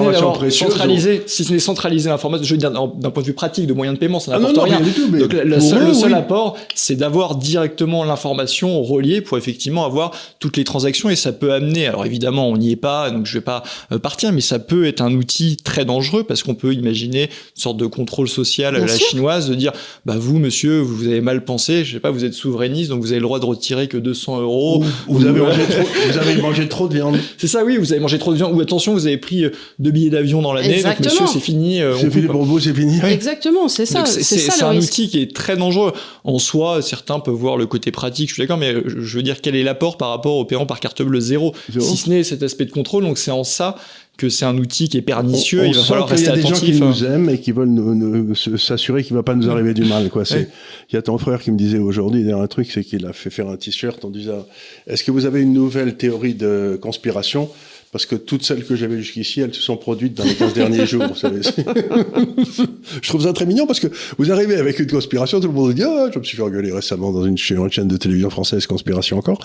[0.50, 3.74] Centralisé, si ce n'est centralisé l'information, je veux dire d'un point de vue pratique de
[3.74, 4.80] moyens de paiement, ça ah n'apporte rien.
[4.80, 11.10] Donc le seul apport, c'est d'avoir directement l'information reliée pour effectivement avoir toutes les transactions
[11.10, 13.98] et ça peut amener, alors évidemment on n'y est pas, donc je vais pas euh,
[13.98, 17.76] partir, mais ça peut être un outil très dangereux parce qu'on peut imaginer une sorte
[17.76, 19.72] de contrôle social à la chinoise de dire,
[20.06, 23.10] bah vous monsieur, vous avez mal pensé, je sais pas, vous êtes souverainiste, donc vous
[23.10, 24.84] avez le droit de retirer que 200 euros.
[25.08, 27.18] Ou, vous, avez mangé trop, vous avez mangé trop de viande.
[27.38, 28.54] C'est ça, oui, vous avez mangé trop de viande.
[28.54, 31.80] Ou attention, vous avez pris euh, deux billets d'avion dans l'année, donc monsieur, c'est fini.
[31.80, 33.00] Euh, c'est fini pour vous, c'est fini.
[33.04, 34.04] Exactement, c'est ça.
[34.06, 35.92] C'est un outil qui est très dangereux.
[36.24, 39.22] En soi, certains peuvent voir le côté pratique, je suis d'accord, mais euh, je veux
[39.22, 41.54] dire, quel est l'apport par rapport au paiement par carte bleue Zéro.
[41.78, 43.76] Si ce n'est cet aspect de contrôle, donc c'est en ça
[44.16, 45.66] que c'est un outil qui est pernicieux.
[45.66, 46.62] il va falloir rester attentif.
[46.62, 49.34] Il y a des gens qui nous aiment et qui veulent s'assurer qu'il va pas
[49.34, 50.08] nous arriver du mal.
[50.08, 50.24] Quoi.
[50.24, 50.48] C'est,
[50.90, 53.30] il y a ton frère qui me disait aujourd'hui un truc, c'est qu'il a fait
[53.30, 54.46] faire un t-shirt en disant
[54.86, 57.48] Est-ce que vous avez une nouvelle théorie de conspiration?
[57.92, 60.86] Parce que toutes celles que j'avais jusqu'ici, elles se sont produites dans les 15 derniers
[60.86, 61.06] jours.
[61.06, 61.40] Vous savez.
[63.02, 63.86] je trouve ça très mignon parce que
[64.18, 66.72] vous arrivez avec une conspiration, tout le monde dit ah, je me suis fait engueuler
[66.72, 69.40] récemment dans une chaîne de télévision française, conspiration encore.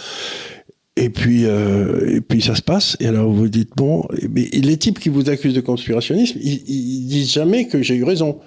[0.97, 2.97] Et puis, euh, et puis ça se passe.
[2.99, 7.07] Et alors vous dites bon, mais les types qui vous accusent de conspirationnisme, ils, ils
[7.07, 8.39] disent jamais que j'ai eu raison.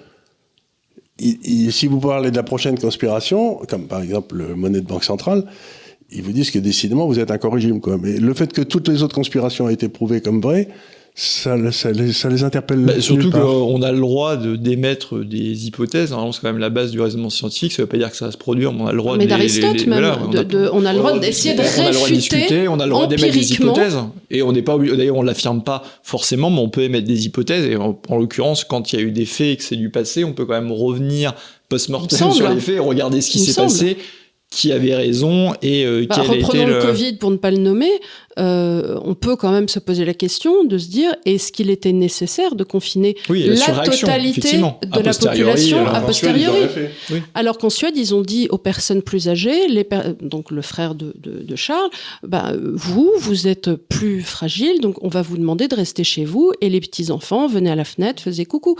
[1.19, 5.45] si vous parlez de la prochaine conspiration, comme par exemple le monnaie de banque centrale,
[6.11, 7.79] ils vous disent que décidément vous êtes incorrigible.
[7.79, 7.97] Quoi.
[7.97, 10.69] Mais le fait que toutes les autres conspirations aient été prouvées comme vraies,
[11.17, 12.79] ça, ça, les, ça les interpelle.
[12.79, 16.11] Bah, surtout qu'on a le droit de d'émettre des hypothèses.
[16.11, 17.71] Hein, c'est quand même la base du raisonnement scientifique.
[17.71, 19.15] Ça ne veut pas dire que ça va se produire, mais on a le droit.
[19.15, 20.03] Mais d'Aristote même.
[20.73, 21.71] on, a, le droit d'essayer de réfuter.
[21.77, 22.67] On a le droit de discuter.
[22.67, 23.97] On a le droit d'émettre des hypothèses.
[24.29, 27.63] Et on n'est pas d'ailleurs on l'affirme pas forcément, mais on peut émettre des hypothèses.
[27.65, 30.25] Et en, l'occurrence, quand il y a eu des faits et que c'est du passé,
[30.25, 31.33] on peut quand même revenir
[31.69, 33.97] post-mortem sur les faits et regarder ce qui s'est passé
[34.51, 36.75] qui avait raison et euh, bah, quel était le...
[36.75, 37.91] le Covid pour ne pas le nommer,
[38.37, 41.93] euh, on peut quand même se poser la question de se dire est-ce qu'il était
[41.93, 46.67] nécessaire de confiner la, totalité de la population a posteriori.
[47.33, 49.87] Alors qu'en Suède, ils ont dit aux personnes plus âgées, les
[50.21, 51.13] donc le frère de,
[51.55, 51.89] Charles,
[52.23, 56.51] bah, vous, vous êtes plus fragile, donc on va vous demander de rester chez vous
[56.59, 58.75] et les petits-enfants venaient à la fenêtre, faisaient coucou.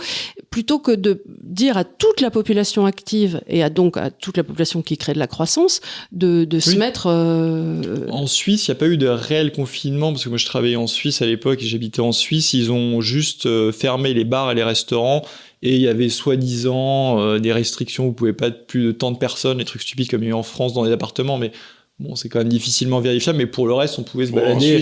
[0.50, 4.44] Plutôt que de dire à toute la population active et à donc à toute la
[4.44, 5.80] population qui crée de la croissance
[6.12, 7.08] de, se mettre...
[7.08, 10.46] Euh, en Suisse, il n'y a pas eu de réel confinement, parce que moi je
[10.46, 14.24] travaillais en Suisse à l'époque et j'habitais en Suisse, ils ont juste euh, fermé les
[14.24, 15.22] bars et les restaurants
[15.62, 19.10] et il y avait soi-disant euh, des restrictions, vous pouvez pas être plus de tant
[19.10, 21.52] de personnes, des trucs stupides comme il y a en France dans les appartements, mais
[21.98, 24.80] Bon, c'est quand même difficilement vérifiable, mais pour le reste, on pouvait se balader.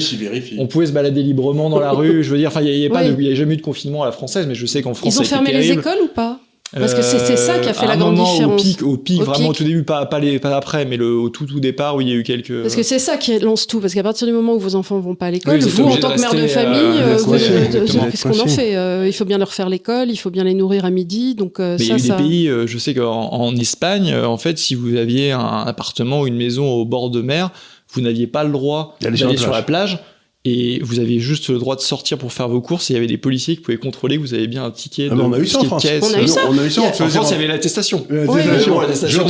[0.59, 2.24] on pouvait se balader librement dans la rue.
[2.24, 4.12] Je veux dire, enfin, il n'y a, pas, a jamais eu de confinement à la
[4.12, 6.40] française, mais je sais qu'en France, ils ont fermé les écoles ou pas?
[6.78, 8.60] Parce que c'est ça qui a fait la grande différence.
[8.60, 11.14] Au pic, au pic, vraiment au tout début, pas, pas, les, pas après, mais le,
[11.14, 12.62] au tout, tout départ où il y a eu quelques.
[12.62, 13.80] Parce que c'est ça qui lance tout.
[13.80, 16.14] Parce qu'à partir du moment où vos enfants vont pas à l'école, vous, en tant
[16.14, 19.52] que mère de famille, euh, euh, qu'est-ce qu'on en fait euh, Il faut bien leur
[19.52, 21.34] faire l'école, il faut bien les nourrir à midi.
[21.34, 24.38] Donc, mais ça, il y a eu des pays, je sais qu'en en Espagne, en
[24.38, 27.50] fait, si vous aviez un appartement ou une maison au bord de mer,
[27.92, 29.98] vous n'aviez pas le droit d'aller sur la plage
[30.46, 32.98] et vous aviez juste le droit de sortir pour faire vos courses et il y
[32.98, 35.33] avait des policiers qui pouvaient contrrer que vous avez bien un ticket ah, de, on
[35.33, 35.87] a eu ça en France.
[36.02, 36.40] On a eu ça.
[36.46, 36.83] On a eu ça.
[36.83, 38.07] En France, il y avait l'attestation.
[38.11, 38.80] L'attestation.
[38.80, 39.26] l'attestation.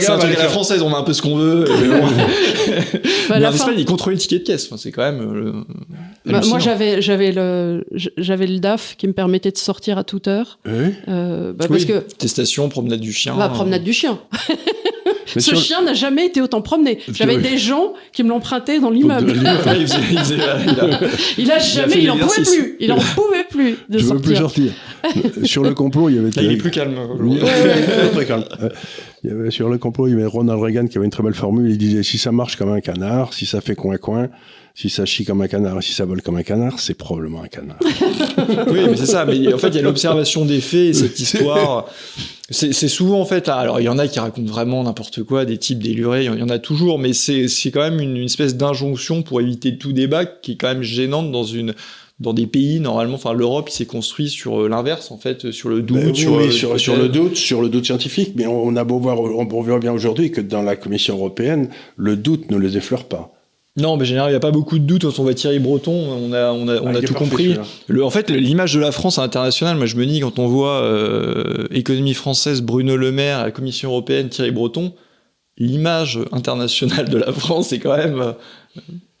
[0.00, 1.64] C'est un truc à la française, on a un peu ce qu'on veut.
[3.30, 4.66] Mais en Espagne, ils contrôlaient le ticket de caisse.
[4.66, 5.20] Enfin, c'est quand même.
[5.20, 5.52] Euh,
[6.26, 7.84] bah, moi, j'avais, j'avais le,
[8.16, 10.60] j'avais le DAF qui me permettait de sortir à toute heure.
[10.68, 11.98] Euh, bah, parce que.
[11.98, 13.34] Attestation, promenade du chien.
[13.36, 14.20] Bah, promenade du chien.
[15.26, 16.98] Ce chien n'a jamais été autant promené.
[17.12, 19.34] J'avais des gens qui me l'empruntaient dans l'immeuble.
[21.38, 22.76] il a jamais, il, en pouvait plus.
[22.80, 24.16] Il en pouvait plus de Je sortir.
[24.16, 24.72] veux plus sortir.
[25.44, 26.30] sur le complot, il y avait.
[26.36, 26.94] il est plus calme.
[28.14, 28.44] très calme.
[29.24, 31.22] Il y avait, sur le complot, il y avait Ronald Reagan qui avait une très
[31.22, 31.70] belle formule.
[31.70, 34.28] Il disait si ça marche comme un canard, si ça fait coin coin,
[34.74, 37.42] si ça chie comme un canard et si ça vole comme un canard, c'est probablement
[37.42, 37.78] un canard.
[38.70, 39.24] oui, mais c'est ça.
[39.26, 41.86] Mais en fait, il y a l'observation des faits et cette histoire.
[42.50, 43.48] C'est souvent en fait.
[43.48, 46.24] Alors, il y en a qui racontent vraiment n'importe quoi, des types délurés.
[46.24, 49.78] Il y en a toujours, mais c'est quand même une, une espèce d'injonction pour éviter
[49.78, 51.74] tout débat qui est quand même gênante dans une
[52.20, 55.68] dans des pays normalement enfin l'Europe il s'est construit sur euh, l'inverse en fait sur
[55.68, 58.76] le doute ben sur, oui, sur, sur, le doute sur le doute scientifique mais on,
[58.76, 62.58] a beau voir on voit bien aujourd'hui que dans la Commission européenne le doute ne
[62.58, 63.32] les effleure pas
[63.78, 65.02] Non, mais général, il n'y a pas beaucoup de doutes.
[65.02, 67.56] Quand on voit Thierry Breton, on a, on a, on Ah, a est tout compris.
[67.86, 70.46] Le, en fait, l'image de la France à l'international, moi je me dis, quand on
[70.46, 74.92] voit euh, économie française, Bruno Le Maire, la Commission européenne, Thierry Breton,
[75.56, 78.32] l'image internationale de la France c'est quand même euh,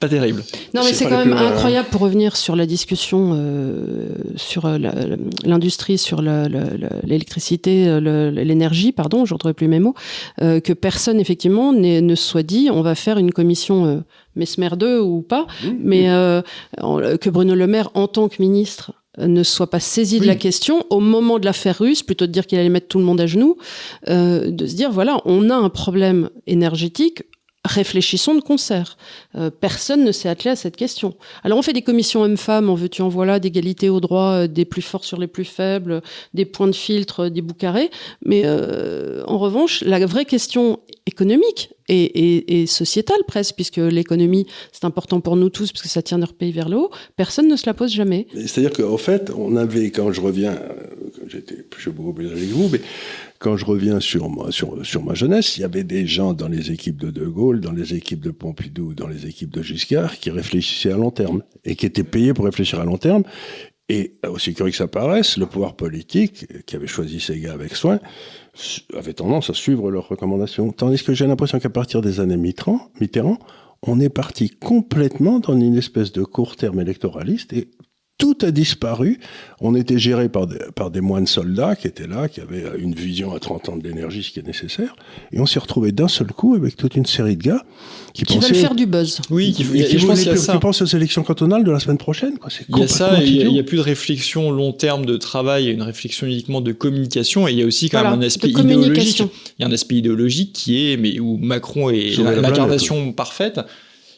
[0.02, 0.42] pas terrible.
[0.74, 4.66] Non, mais C'est quand même plus, euh, incroyable pour revenir sur la discussion euh, sur
[4.66, 4.76] euh,
[5.44, 6.20] l'industrie, sur
[7.04, 9.94] l'électricité, le- l'énergie, pardon, je ne retrouve plus mes mots,
[10.38, 14.04] que personne effectivement ne se soit dit on va faire une commission
[14.36, 15.46] Mesmer 2 ou pas,
[15.78, 16.42] mais euh,
[16.80, 20.36] en- que Bruno Le Maire, en tant que ministre, ne soit pas saisi de la
[20.36, 23.20] question au moment de l'affaire russe, plutôt de dire qu'il allait mettre tout le monde
[23.20, 23.56] à genoux,
[24.08, 27.22] euh, de se dire voilà, on a un problème énergétique,
[27.64, 28.96] réfléchissons de concert.
[29.34, 31.14] Euh, personne ne s'est attelé à cette question.
[31.42, 34.64] Alors on fait des commissions hommes-femmes, en veux-tu en voilà, d'égalité aux droits euh, des
[34.64, 36.02] plus forts sur les plus faibles,
[36.34, 37.90] des points de filtre, euh, des bouts carrés,
[38.24, 45.20] mais euh, en revanche, la vraie question économique et, sociétale presque, puisque l'économie c'est important
[45.20, 47.66] pour nous tous, parce que ça tient notre pays vers le haut, personne ne se
[47.66, 48.26] la pose jamais.
[48.34, 50.58] Mais C'est-à-dire qu'en fait, on avait, quand je reviens,
[51.28, 52.80] j'étais suis beaucoup plus avec vous, mais
[53.40, 56.98] quand je reviens sur, sur ma jeunesse, il y avait des gens dans les équipes
[56.98, 60.92] de De Gaulle, dans les équipes de Pompidou, dans les équipes de Giscard, qui réfléchissaient
[60.92, 63.24] à long terme et qui étaient payés pour réfléchir à long terme.
[63.88, 67.76] Et aussi curieux que ça paraisse, le pouvoir politique, qui avait choisi ces gars avec
[67.76, 68.00] soin,
[68.96, 70.72] avait tendance à suivre leurs recommandations.
[70.72, 72.88] Tandis que j'ai l'impression qu'à partir des années Mitterrand,
[73.82, 77.68] on est parti complètement dans une espèce de court terme électoraliste et
[78.22, 79.18] tout a disparu.
[79.60, 82.94] On était géré par des, par des moines soldats qui étaient là, qui avaient une
[82.94, 84.94] vision à 30 ans de l'énergie, ce qui est nécessaire.
[85.32, 87.64] Et on s'est retrouvé d'un seul coup avec toute une série de gars
[88.14, 88.52] qui, Qui pensaient...
[88.52, 89.20] veulent faire du buzz.
[89.30, 90.52] Oui, faut- et qui je pense plus- ça.
[90.52, 92.38] qui pensent aux élections cantonales de la semaine prochaine.
[92.38, 92.48] quoi.
[92.50, 95.64] C'est Il y a ça, il y a- plus de réflexion long terme de travail,
[95.64, 98.10] il y a une réflexion uniquement de communication, et il y a aussi quand Voilà,
[98.12, 99.24] même un aspect de communication.
[99.26, 99.54] idéologique.
[99.58, 103.60] Il y a un aspect idéologique qui est, mais où Macron est l'incarnation parfaite.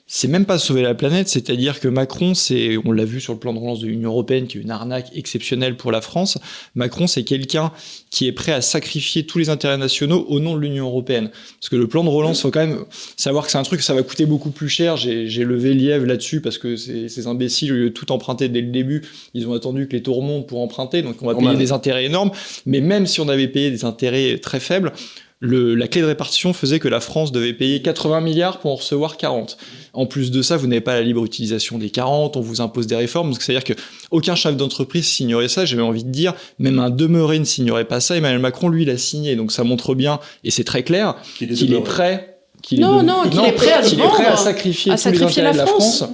[0.07, 3.38] C'est même pas sauver la planète, c'est-à-dire que Macron, c'est, on l'a vu sur le
[3.38, 6.36] plan de relance de l'Union européenne, qui est une arnaque exceptionnelle pour la France.
[6.74, 7.72] Macron, c'est quelqu'un
[8.11, 11.30] qui est prêt à sacrifier tous les intérêts nationaux au nom de l'Union européenne.
[11.59, 12.84] Parce que le plan de relance, faut quand même
[13.16, 14.98] savoir que c'est un truc, ça va coûter beaucoup plus cher.
[14.98, 18.50] J'ai j'ai levé lièvre là-dessus parce que ces, ces imbéciles, au lieu de tout emprunter
[18.50, 19.02] dès le début,
[19.32, 22.05] ils ont attendu que les taux remontent pour emprunter, donc on va payer des intérêts
[22.05, 22.30] énormes.
[22.66, 24.92] Mais même si on avait payé des intérêts très faibles,
[25.41, 28.76] le, la clé de répartition faisait que la France devait payer 80 milliards pour en
[28.76, 29.59] recevoir 40.
[29.93, 32.87] En plus de ça, vous n'avez pas la libre utilisation des 40, on vous impose
[32.87, 33.74] des réformes, donc c'est-à-dire que
[34.11, 38.01] aucun chef d'entreprise signerait ça, j'avais envie de dire, même un demeuré ne signerait pas
[38.01, 41.53] ça, Emmanuel Macron, lui, l'a signé, donc ça montre bien, et c'est très clair, Qu'il
[41.53, 42.39] est prêt...
[42.62, 45.53] qu'il Non, de- non, qu'il est prêt à est prêt sacrifier à tous les la
[45.53, 45.99] de la France.
[45.99, 46.11] France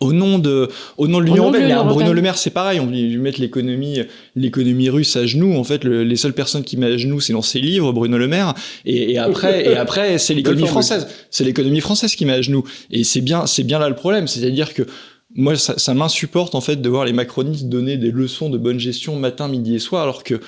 [0.00, 0.68] au nom de
[0.98, 1.68] au nom de l'Union européenne.
[1.88, 2.12] Bruno.
[2.12, 2.80] Le Maire, c'est pareil.
[2.80, 4.00] On lui mettre l'économie
[4.34, 5.54] l'économie russe à genoux.
[5.56, 8.18] En fait, le- les seules personnes qui met à genoux, c'est dans ses livres, Bruno
[8.18, 8.54] Le Maire.
[8.84, 11.06] Et, et après, et après, c'est l'économie française.
[11.30, 12.64] C'est l'économie française qui met à genoux.
[12.90, 14.28] Et c'est bien, c'est bien là le problème.
[14.28, 14.82] C'est-à-dire que
[15.34, 18.78] moi, ça, ça m'insupporte en fait de voir les macronistes donner des leçons de bonne
[18.80, 20.40] gestion matin, midi et soir, alors que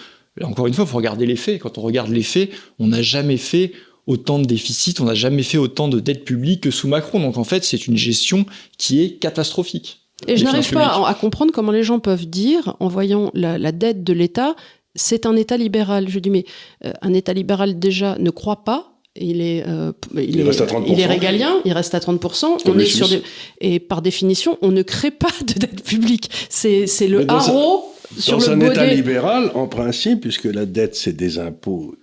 [0.43, 1.59] encore une fois, il faut regarder les faits.
[1.61, 3.73] Quand on regarde les faits, on n'a jamais fait
[4.09, 7.21] autant de déficits, on n'a jamais fait autant de dettes publiques que sous Macron.
[7.21, 8.47] Donc en fait, c'est une gestion
[8.79, 10.01] qui est catastrophique.
[10.27, 11.07] Et je n'arrive pas publiques.
[11.07, 14.57] à, à comprendre comment les gens peuvent dire, en voyant la, la dette de l'État,
[14.97, 16.09] c'est un État libéral.
[16.09, 16.45] Je dis, mais
[16.85, 18.95] euh, un État libéral déjà ne croit pas.
[19.15, 20.85] Il est, euh, il, Il est, reste à 30%.
[20.89, 22.63] il est régalien, il reste à 30%.
[22.65, 23.23] Comme on est sur des,
[23.61, 26.31] et par définition, on ne crée pas de dette publique.
[26.49, 30.65] C'est, c'est le dans haro sur Dans le un État libéral, en principe, puisque la
[30.65, 31.95] dette, c'est des impôts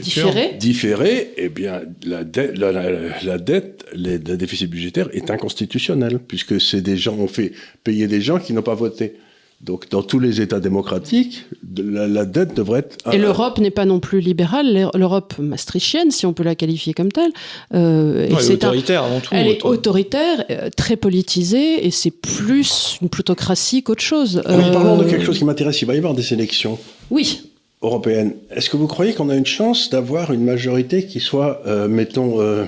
[0.00, 0.54] différé.
[0.58, 2.90] différés, eh bien, la, dette- la, la-
[3.24, 7.52] la dette, les- le déficit budgétaire est inconstitutionnel, puisque c'est des gens, on fait
[7.84, 9.14] payer des gens qui n'ont pas voté.
[9.60, 12.96] Donc, dans tous les États démocratiques, de- la, la dette devrait être.
[13.12, 14.90] Et l'Europe n'est pas non plus libérale.
[14.92, 17.30] L'Europe maastrichtienne, si on peut la qualifier comme telle,
[17.72, 19.28] euh, Ouais, un- autoritaire avant tout.
[19.32, 24.42] Elle est Auto- autoritaire, euh, très politisée, et c'est plus une plutocratie qu'autre chose.
[24.48, 25.80] Euh, parlons de quelque chose qui m'intéresse.
[25.80, 26.76] Il va y avoir des élections
[27.10, 27.51] Oui,
[27.82, 32.40] Est-ce que vous croyez qu'on a une chance d'avoir une majorité qui soit, euh, mettons,
[32.40, 32.64] euh,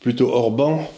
[0.00, 0.88] plutôt Orban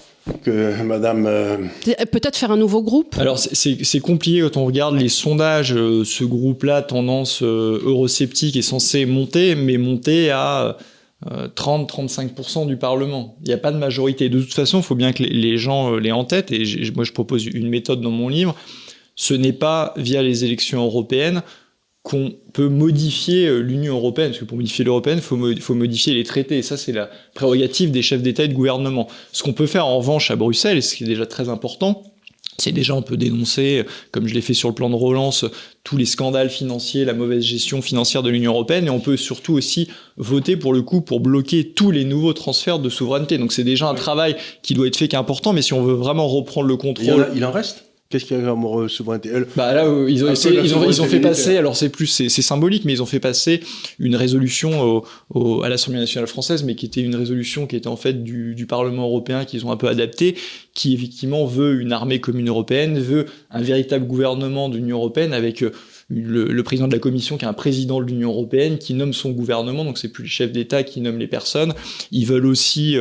[0.42, 1.26] que Madame.
[1.26, 3.14] euh, C'est- peut-être faire un nouveau groupe?
[3.18, 5.72] Alors c'est- compliqué quand on regarde les sondages.
[5.72, 10.76] euh, ce groupe-là, tendance euh, eurosceptique, est censé monter, mais monter à
[11.30, 13.36] euh, 30-35% du Parlement.
[13.42, 14.28] Il n'y a pas de majorité.
[14.28, 16.52] De toute façon, il faut bien que les, gens euh, l'aient en tête.
[16.52, 18.54] Et moi, je propose une méthode dans mon livre.
[19.14, 21.42] Ce n'est pas via les élections européennes
[22.06, 25.74] qu'on peut modifier euh, l'Union européenne, parce que pour modifier l'européenne, il faut, mo- faut
[25.74, 29.08] modifier les traités, et ça c'est la prérogative des chefs d'État et de gouvernement.
[29.32, 32.04] Ce qu'on peut faire en revanche à Bruxelles, et ce qui est déjà très important,
[32.58, 35.44] c'est déjà un peu dénoncé, comme je l'ai fait sur le plan de relance,
[35.82, 39.54] tous les scandales financiers, la mauvaise gestion financière de l'Union européenne, et on peut surtout
[39.54, 43.36] aussi voter pour le coup pour bloquer tous les nouveaux transferts de souveraineté.
[43.36, 45.82] Donc c'est déjà un travail qui doit être fait qui est important, mais si on
[45.82, 47.32] veut vraiment reprendre le contrôle...
[47.34, 47.85] il en reste?
[48.08, 51.06] Qu'est-ce qu'il y a comme souveraineté Bah là, ils ont, essayé, ils, ont, ils ont
[51.06, 53.60] fait passer, alors c'est plus, c'est symbolique, mais ils ont fait passer
[53.98, 57.96] une résolution au, à l'Assemblée nationale française, mais qui était une résolution qui était en
[57.96, 60.36] fait du, du Parlement européen qu'ils ont un peu adapté,
[60.72, 65.62] qui effectivement veut une armée commune européenne, veut un véritable gouvernement de l'Union européenne avec
[65.62, 65.72] euh,
[66.08, 69.30] le, président de la commission qui est un président de l'Union européenne qui nomme son
[69.30, 71.74] gouvernement, donc c'est plus le chef d'État qui nomme les personnes.
[72.12, 72.96] Ils veulent aussi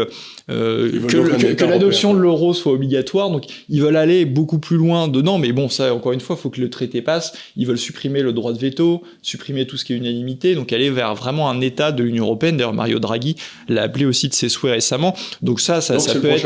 [0.52, 5.40] euh, que, l'adoption de l'euro soit obligatoire, donc ils veulent aller beaucoup plus loin dedans,
[5.40, 7.34] mais bon, ça encore une fois, il faut que le traité passe.
[7.58, 10.92] Ils veulent supprimer le droit de veto, supprimer tout ce qui est unanimité, donc aller
[10.92, 12.58] vers vraiment un État de l'Union européenne.
[12.58, 13.36] D'ailleurs, Mario Draghi
[13.70, 15.16] l'a appelé aussi de ses souhaits récemment.
[15.42, 16.44] Donc ça, ça, ça peut être.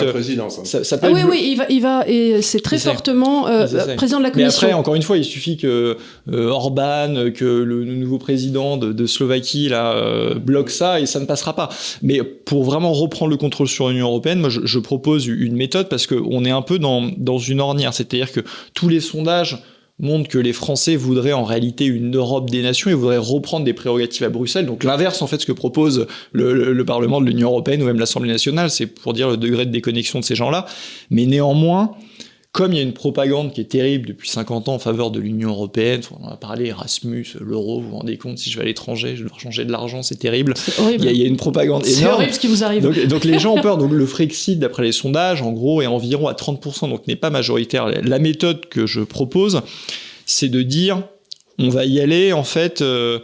[0.66, 0.84] Ça.
[0.84, 4.20] Ça, peut ah oui, oui, il va, il va, et c'est très fortement euh, président
[4.20, 4.62] de la commission.
[4.62, 5.98] Mais après, encore une fois, il suffit que
[6.32, 11.26] euh, Orban, que le nouveau président de, Slovaquie là euh, bloque ça et ça ne
[11.26, 11.70] passera pas.
[12.02, 16.08] Mais pour vraiment reprendre le contrôle sur l'Union européenne, moi je, propose une méthode parce
[16.08, 18.42] qu'on est un peu dans, dans une ornière, c'est-à-dire que
[18.74, 19.62] tous les sondages
[20.00, 23.74] montrent que les Français voudraient en réalité une Europe des nations et voudraient reprendre des
[23.74, 24.66] prérogatives à Bruxelles.
[24.66, 28.32] Donc l'inverse en fait ce que propose le Parlement de l'Union européenne ou même l'Assemblée
[28.32, 30.66] nationale, c'est pour dire le degré de déconnexion de ces gens-là.
[31.10, 31.92] Mais néanmoins,
[32.52, 35.20] comme il y a une propagande qui est terrible depuis 50 ans en faveur de
[35.20, 38.64] l'Union européenne, on en a parlé, Erasmus, l'euro, vous vous rendez compte, si je vais
[38.64, 40.56] à l'étranger, je dois changer de l'argent, c'est terrible.
[40.80, 42.00] Il y, a, une propagande énorme.
[42.00, 43.08] C'est horrible ce qui vous arrive.
[43.08, 43.78] Donc, les gens ont peur.
[43.78, 47.30] Donc le Frexit, d'après les sondages, en gros, est environ à 30%, donc n'est pas
[47.30, 47.88] majoritaire.
[47.88, 49.62] La méthode que je propose,
[50.26, 51.04] c'est de dire,
[51.60, 52.82] on va y aller en fait.
[52.82, 53.20] Euh,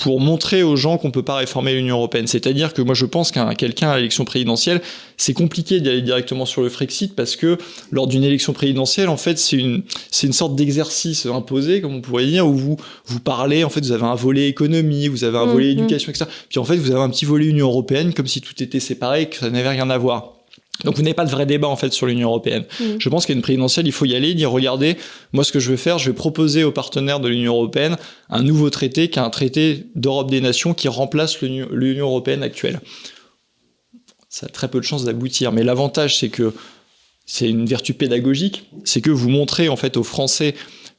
[0.00, 2.26] pour montrer aux gens qu'on peut pas réformer l'Union européenne.
[2.26, 4.80] C'est-à-dire que moi je pense qu'un quelqu'un à l'élection présidentielle,
[5.16, 7.58] c'est compliqué d'y aller directement sur le Frexit parce que
[7.90, 12.00] lors d'une élection présidentielle, en fait, c'est une c'est une sorte d'exercice imposé, comme on
[12.00, 12.76] pourrait dire, où vous
[13.06, 15.78] vous parlez, en fait, vous avez un volet économie, vous avez un volet mmh, mmh.
[15.80, 16.30] éducation, etc.
[16.48, 19.28] Puis en fait, vous avez un petit volet Union européenne, comme si tout était séparé,
[19.28, 20.39] que ça n'avait rien à voir.
[20.84, 22.64] Donc vous n'avez pas de vrai débat en fait sur l'Union européenne.
[22.80, 22.84] Mm.
[22.98, 24.96] Je pense qu'à une présidentielle, il faut y aller, dire regardez,
[25.32, 27.96] moi ce que je vais faire, je vais proposer aux partenaires de l'Union européenne
[28.28, 32.80] un nouveau traité qui est un traité d'Europe des nations qui remplace l'Union européenne actuelle.
[34.28, 36.52] Ça a très peu de chances d'aboutir, mais l'avantage c'est que
[37.26, 40.54] c'est une vertu pédagogique, c'est que vous montrez en fait aux Français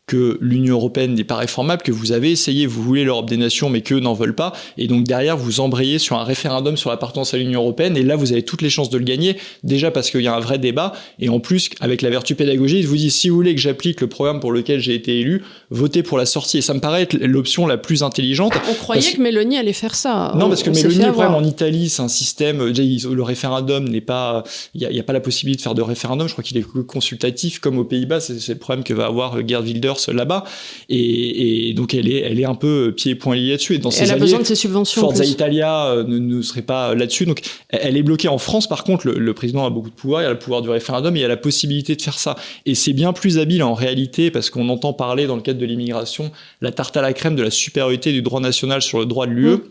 [0.08, 3.70] que l'Union européenne n'est pas réformable, que vous avez essayé, vous voulez l'Europe des nations,
[3.70, 7.34] mais qu'eux n'en veulent pas, et donc derrière vous embrayez sur un référendum sur l'appartenance
[7.34, 10.10] à l'Union européenne, et là vous avez toutes les chances de le gagner, déjà parce
[10.12, 13.10] qu'il y a un vrai débat, et en plus avec la vertu pédagogique, vous dit
[13.10, 16.26] si vous voulez que j'applique le programme pour lequel j'ai été élu, votez pour la
[16.26, 18.54] sortie, et ça me paraît être l'option la plus intelligente.
[18.70, 20.34] On croyait que Mélanie allait faire ça.
[20.36, 24.44] Non, parce que Mélanie, le problème en Italie, c'est un système, le référendum n'est pas,
[24.74, 27.60] il n'y a, pas la possibilité de faire de référendum, je crois qu'il est consultatif,
[27.60, 30.44] comme aux Pays-Bas, c'est le problème que va avoir Gerd Wilders là-bas.
[30.90, 33.76] Et, donc elle est, elle est un peu pieds et poings liés là-dessus.
[33.76, 35.02] Et dans elle a besoin de ses subventions.
[35.02, 37.26] Forza Italia euh, ne, serait pas là-dessus.
[37.26, 38.68] Donc elle est bloquée en France.
[38.68, 40.22] Par contre, le, président a beaucoup de pouvoir.
[40.22, 42.36] Il a le pouvoir du référendum et il a la possibilité de faire ça.
[42.66, 45.66] Et c'est bien plus habile en réalité parce qu'on entend parler dans le cadre de
[45.66, 46.32] l'immigration
[46.62, 49.32] la tarte à la crème de la supériorité du droit national sur le droit de
[49.32, 49.56] l'UE.
[49.56, 49.62] Mm.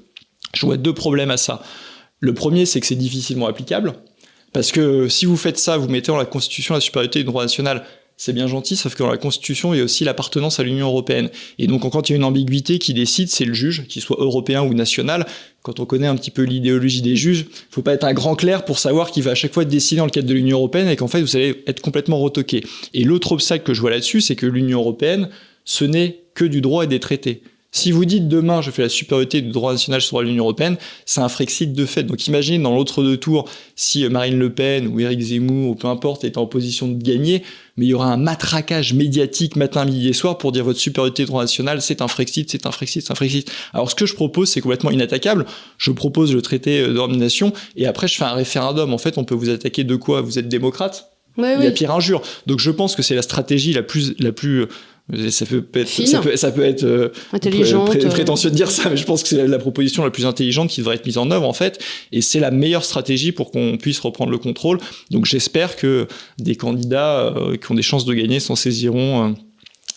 [0.55, 1.63] Je vois deux problèmes à ça.
[2.19, 3.95] Le premier, c'est que c'est difficilement applicable.
[4.53, 7.43] Parce que si vous faites ça, vous mettez dans la Constitution la supériorité du droit
[7.43, 7.85] national,
[8.23, 10.89] c'est bien gentil, sauf que dans la Constitution, il y a aussi l'appartenance à l'Union
[10.89, 11.31] européenne.
[11.59, 14.19] Et donc, quand il y a une ambiguïté, qui décide, c'est le juge, qu'il soit
[14.21, 15.25] européen ou national.
[15.63, 18.67] Quand on connaît un petit peu l'idéologie des juges, faut pas être un grand clair
[18.67, 20.97] pour savoir qu'il va à chaque fois décidé dans le cadre de l'Union européenne et
[20.97, 22.63] qu'en fait, vous allez être complètement retoqué.
[22.93, 25.31] Et l'autre obstacle que je vois là-dessus, c'est que l'Union européenne,
[25.65, 27.41] ce n'est que du droit et des traités.
[27.73, 31.21] Si vous dites demain je fais la supériorité du droit national sur l'Union européenne, c'est
[31.21, 32.03] un Frexit de fait.
[32.03, 35.87] Donc imaginez dans l'autre deux tours, si Marine Le Pen ou Éric Zemmour ou peu
[35.87, 37.45] importe est en position de gagner,
[37.77, 41.23] mais il y aura un matraquage médiatique matin, midi et soir pour dire votre supériorité
[41.23, 43.51] du droit national, c'est un Frexit, c'est un Frexit, c'est un Frexit.
[43.73, 45.47] Alors ce que je propose, c'est complètement inattaquable.
[45.79, 48.93] Je propose le traité de domination et après je fais un référendum.
[48.93, 50.23] En fait, on peut vous attaquer de quoi?
[50.23, 51.13] Vous êtes démocrate?
[51.39, 52.21] Il y a pire injure.
[52.47, 54.67] Donc je pense que c'est la stratégie la plus la plus
[55.31, 58.09] ça peut être, ça peut, ça peut être euh, euh.
[58.09, 60.81] prétentieux de dire ça, mais je pense que c'est la, proposition la plus intelligente qui
[60.81, 61.83] devrait être mise en œuvre en fait,
[62.13, 64.79] et c'est la meilleure stratégie pour qu'on puisse reprendre le contrôle.
[65.11, 66.07] Donc j'espère que
[66.39, 69.35] des candidats euh, qui ont des chances de gagner s'en saisiront.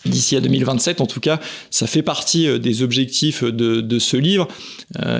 [0.06, 1.40] D'ici à 2027, en tout cas,
[1.70, 4.48] ça fait partie des objectifs de, de ce livre.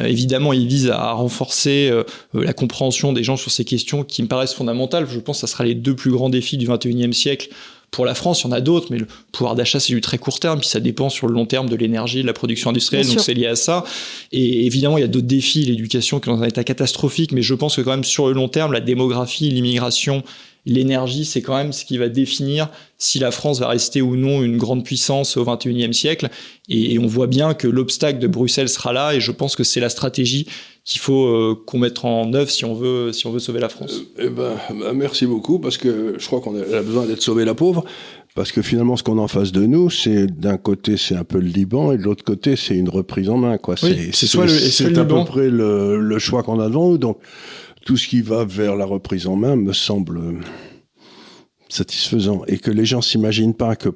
[0.04, 1.90] évidemment, il vise à renforcer
[2.34, 5.06] la compréhension des gens sur ces questions qui me paraissent fondamentales.
[5.08, 7.48] Je pense que ça sera les deux plus grands défis du 21e siècle
[7.94, 10.18] pour la France, il y en a d'autres, mais le pouvoir d'achat, c'est du très
[10.18, 13.06] court terme, puis ça dépend sur le long terme de l'énergie, de la production industrielle,
[13.06, 13.84] donc c'est lié à ça.
[14.32, 17.42] Et évidemment, il y a d'autres défis, l'éducation qui est dans un état catastrophique, mais
[17.42, 20.24] je pense que quand même sur le long terme, la démographie, l'immigration
[20.66, 22.68] l'énergie, c'est quand même ce qui va définir
[22.98, 26.30] si la France va rester ou non une grande puissance au 21e siècle.
[26.68, 29.80] Et, on voit bien que l'obstacle de Bruxelles sera là, et je pense que c'est
[29.80, 30.46] la stratégie
[30.84, 33.70] qu'il faut euh, qu'on mette en œuvre si on veut, si on veut sauver la
[33.70, 34.02] France.
[34.18, 37.44] Euh, eh ben, bah, merci beaucoup, parce que je crois qu'on a besoin d'être sauvé
[37.44, 37.84] la pauvre.
[38.34, 41.24] Parce que finalement, ce qu'on a en face de nous, c'est d'un côté, c'est un
[41.24, 43.58] peu le Liban, et de l'autre côté, c'est une reprise en main.
[43.58, 43.76] Quoi.
[43.76, 46.98] c'est, soit le, c'est à peu près le, le choix qu'on a devant nous.
[46.98, 47.18] Donc,
[47.86, 50.20] tout ce qui va vers la reprise en main me semble
[51.68, 52.42] satisfaisant.
[52.46, 53.88] Et que les gens s'imaginent pas que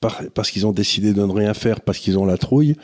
[0.00, 2.76] parce qu'ils ont décidé de ne rien faire, parce qu'ils ont la trouille,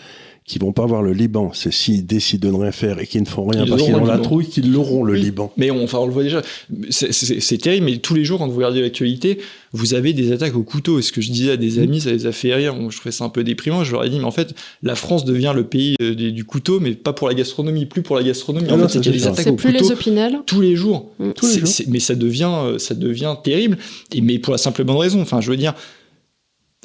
[0.46, 1.52] qui vont pas voir le Liban.
[1.54, 4.04] C'est s'ils décident de ne rien faire et qu'ils ne font rien parce qu'ils ont
[4.04, 5.50] la trouille qu'ils l'auront, le Liban.
[5.56, 6.42] Mais on, enfin, on le voit déjà.
[6.90, 9.38] C'est terrible, mais tous les jours, quand vous regardez l'actualité,
[9.72, 10.98] vous avez des attaques au couteau.
[10.98, 12.74] Et ce que je disais à des amis, ça les a fait rire.
[12.90, 13.84] je trouvais ça un peu déprimant.
[13.84, 16.78] Je leur ai dit, mais en fait, la France devient le pays euh, du couteau,
[16.78, 18.70] mais pas pour la gastronomie, plus pour la gastronomie.
[18.70, 20.40] en fait, c'est des attaques au plus les opinels.
[20.44, 21.10] Tous les jours.
[21.20, 21.30] Mm.
[21.32, 21.86] Tous les jours.
[21.88, 23.78] Mais ça devient, euh, ça devient terrible.
[24.12, 25.22] Et, mais pour la simple bonne raison.
[25.22, 25.74] Enfin, je veux dire,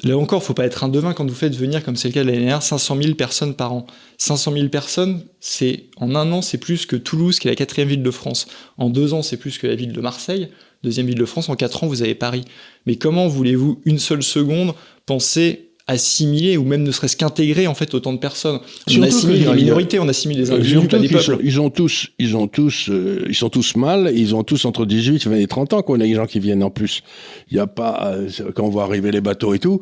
[0.02, 2.22] Là encore, faut pas être un devin quand vous faites venir, comme c'est le cas
[2.22, 3.86] de l'année dernière, 500 000 personnes par an.
[4.16, 7.88] 500 000 personnes, c'est en un an, c'est plus que Toulouse, qui est la quatrième
[7.88, 8.46] ville de France.
[8.78, 10.48] En deux ans, c'est plus que la ville de Marseille,
[10.82, 11.50] deuxième ville de France.
[11.50, 12.44] En quatre ans, vous avez Paris.
[12.86, 14.74] Mais comment voulez-vous une seule seconde
[15.04, 18.60] penser assimiler ou même ne serait-ce qu'intégrer en fait autant de personnes.
[18.90, 21.38] On assimile les minorités, on assimile les individus, pas des peuples.
[21.42, 24.12] Ils, ont tous, ils ont tous, euh, ils sont tous mal.
[24.14, 25.82] Ils ont tous entre 18, 20 et 30 ans.
[25.82, 25.96] Quoi.
[25.96, 27.02] On a des gens qui viennent en plus.
[27.50, 29.80] Il n'y a pas euh, quand on voit arriver les bateaux et tout,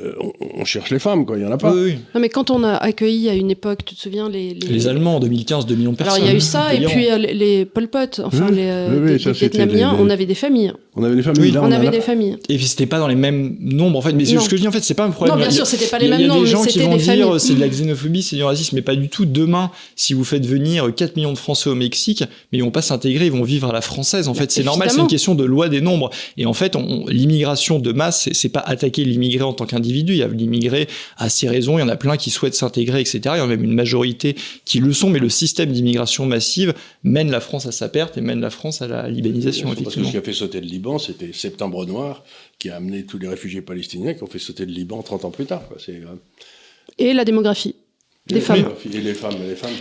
[0.00, 0.12] euh,
[0.54, 1.24] on, cherche les femmes.
[1.24, 1.38] Quoi.
[1.38, 1.72] Il y en a pas.
[1.72, 4.88] Oui, Non, mais quand on a accueilli à une époque, tu te souviens les les,
[4.88, 6.16] Allemands en 2015, 2 millions de personnes.
[6.16, 10.10] Alors il y a eu ça et puis les, Pol Pot, enfin les, Vietnamiens, on
[10.10, 10.72] avait des familles.
[10.94, 11.58] On avait des familles.
[11.58, 12.36] on, avait des familles.
[12.48, 14.12] Et puis c'était pas dans les mêmes nombres en fait.
[14.12, 15.98] Mais ce que je dis en fait, c'est pas un problème bien sûr, c'était pas
[15.98, 18.36] les mêmes Il y a des gens qui vont dire c'est de la xénophobie, c'est
[18.36, 19.24] du racisme, mais pas du tout.
[19.26, 22.82] Demain, si vous faites venir 4 millions de Français au Mexique, mais ils vont pas
[22.82, 24.28] s'intégrer, ils vont vivre à la française.
[24.28, 26.10] En fait, c'est normal, c'est une question de loi des nombres.
[26.36, 26.76] Et en fait,
[27.08, 30.12] l'immigration de masse, c'est pas attaquer l'immigré en tant qu'individu.
[30.12, 33.00] Il y a l'immigré à ses raisons, il y en a plein qui souhaitent s'intégrer,
[33.00, 33.20] etc.
[33.34, 36.74] Il y en a même une majorité qui le sont, mais le système d'immigration massive
[37.02, 39.74] mène la France à sa perte et mène la France à la libanisation.
[39.74, 42.24] Parce que ce qui a fait sauter le Liban, c'était Septembre Noir,
[42.66, 45.30] qui a amené tous les réfugiés palestiniens qui ont fait sauter le Liban 30 ans
[45.30, 45.62] plus tard.
[45.88, 46.16] Euh,
[46.98, 47.76] et la démographie
[48.26, 48.72] des femmes.
[48.84, 49.34] les femmes,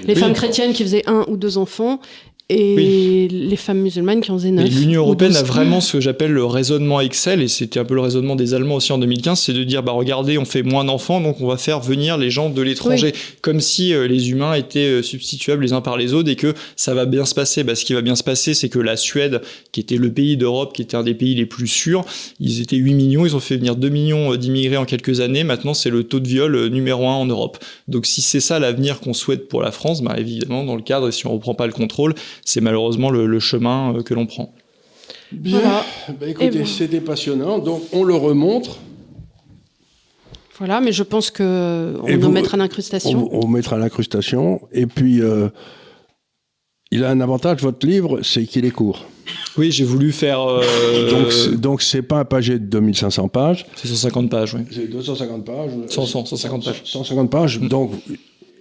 [0.06, 2.00] les femmes chrétiennes qui faisaient un ou deux enfants
[2.48, 4.70] et les femmes musulmanes qui en faisaient neuf.
[4.70, 8.02] L'Union européenne a vraiment ce que j'appelle le raisonnement Excel, et c'était un peu le
[8.02, 11.22] raisonnement des Allemands aussi en 2015, c'est de dire, bah regardez, on fait moins d'enfants,
[11.22, 15.00] donc on va faire venir les gens de l'étranger, comme si euh, les humains étaient
[15.00, 17.64] euh, substituables les uns par les autres, et que ça va bien se passer.
[17.64, 19.42] Bah, ce qui va bien se passer, c'est que la Suède,
[19.72, 22.06] qui était le pays d'Europe, qui était un des pays les plus sûrs,
[22.40, 25.44] ils étaient 8 millions, ils ont fait venir 2 millions euh, d'immigrés en quelques années,
[25.44, 27.58] maintenant c'est le taux de viol numéro 1 en Europe.
[27.88, 31.08] Donc si c'est ça l'avenir qu'on souhaite pour la France, bah évidemment, dans le cadre,
[31.08, 32.14] et si on reprend pas le contrôle,
[32.44, 34.54] c'est malheureusement le, chemin euh, que l'on prend.
[35.32, 35.60] Bien,
[36.20, 38.78] bah, écoutez, c'était passionnant, donc on le remontre.
[40.58, 43.30] Voilà, mais je pense que on va mettre à l'incrustation.
[43.32, 45.50] On, mettra l'incrustation, et puis euh,
[46.92, 49.06] il a un avantage, votre livre, c'est qu'il est court.
[49.58, 50.42] Oui, j'ai voulu faire.
[50.42, 51.56] Euh...
[51.56, 53.66] Donc, c'est pas un paget de 2500 pages.
[53.76, 54.62] C'est 150 pages, oui.
[54.72, 55.72] C'est 250 pages.
[55.90, 56.82] 150 pages.
[56.86, 57.60] 150 pages.
[57.60, 57.92] Donc,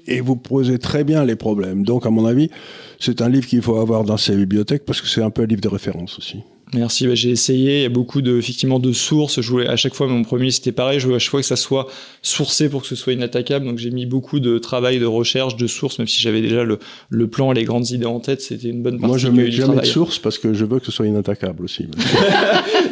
[0.06, 1.84] et vous posez très bien les problèmes.
[1.84, 2.50] Donc, à mon avis,
[2.98, 5.46] c'est un livre qu'il faut avoir dans sa bibliothèque parce que c'est un peu un
[5.46, 6.38] livre de référence aussi.
[6.74, 9.40] Merci, bah, j'ai essayé, il y a beaucoup de, effectivement de sources.
[9.40, 11.46] Je voulais à chaque fois, mon premier c'était pareil, je voulais à chaque fois que
[11.46, 11.88] ça soit
[12.22, 13.64] sourcé pour que ce soit inattaquable.
[13.64, 16.78] Donc j'ai mis beaucoup de travail, de recherche, de sources, même si j'avais déjà le,
[17.10, 19.06] le, plan et les grandes idées en tête, c'était une bonne partie.
[19.06, 21.86] Moi je mets jamais de sources parce que je veux que ce soit inattaquable aussi.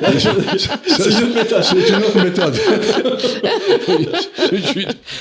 [0.86, 1.62] c'est une méthode.
[1.62, 2.56] C'est une autre méthode.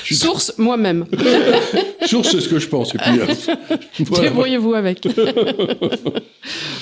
[0.09, 1.05] Source, moi-même.
[2.05, 2.95] source, c'est ce que je pense.
[2.95, 5.07] Et puis, euh, Débrouillez-vous avec.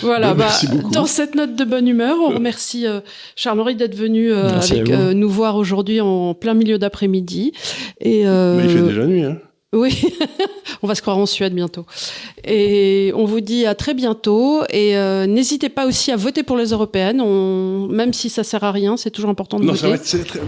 [0.01, 0.47] voilà, bah,
[0.91, 2.17] dans cette note de bonne humeur.
[2.21, 2.99] On remercie euh,
[3.35, 7.53] Charles-Henri d'être venu euh, avec, euh, nous voir aujourd'hui en plein milieu d'après-midi.
[7.99, 9.37] Et, il fait déjà nuit, hein
[9.71, 10.01] oui,
[10.81, 11.85] on va se croire en Suède bientôt.
[12.43, 14.63] Et on vous dit à très bientôt.
[14.71, 14.95] Et
[15.27, 17.23] n'hésitez pas aussi à voter pour les européennes,
[17.89, 19.87] même si ça sert à rien, c'est toujours important de voter.
[19.87, 19.97] Moi,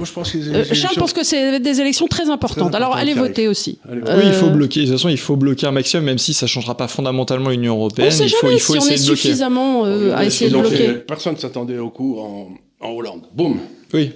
[0.05, 2.73] je pense que Charles pense que c'est des élections très importantes.
[2.73, 3.79] Alors allez voter aussi.
[3.89, 4.81] Oui, il faut bloquer.
[4.81, 7.75] De toute façon, il faut bloquer un maximum, même si ça changera pas fondamentalement l'Union
[7.75, 8.11] européenne.
[8.19, 9.83] il faut, il faut si essayer on est de suffisamment
[10.15, 10.93] à essayer de bloquer.
[11.07, 12.49] Personne ne s'attendait au coup en,
[12.83, 13.27] Hollande.
[13.33, 13.59] Boum.
[13.93, 14.11] Oui.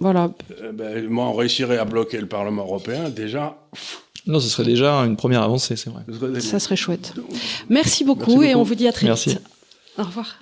[0.00, 0.32] Voilà.
[0.72, 3.56] ben, moi, on réussirait à bloquer le Parlement européen, déjà.
[4.26, 6.02] Non, ce serait déjà une première avancée, c'est vrai.
[6.40, 7.14] Ça serait chouette.
[7.68, 9.40] Merci beaucoup, et on vous dit à très vite.
[9.98, 10.38] Au revoir.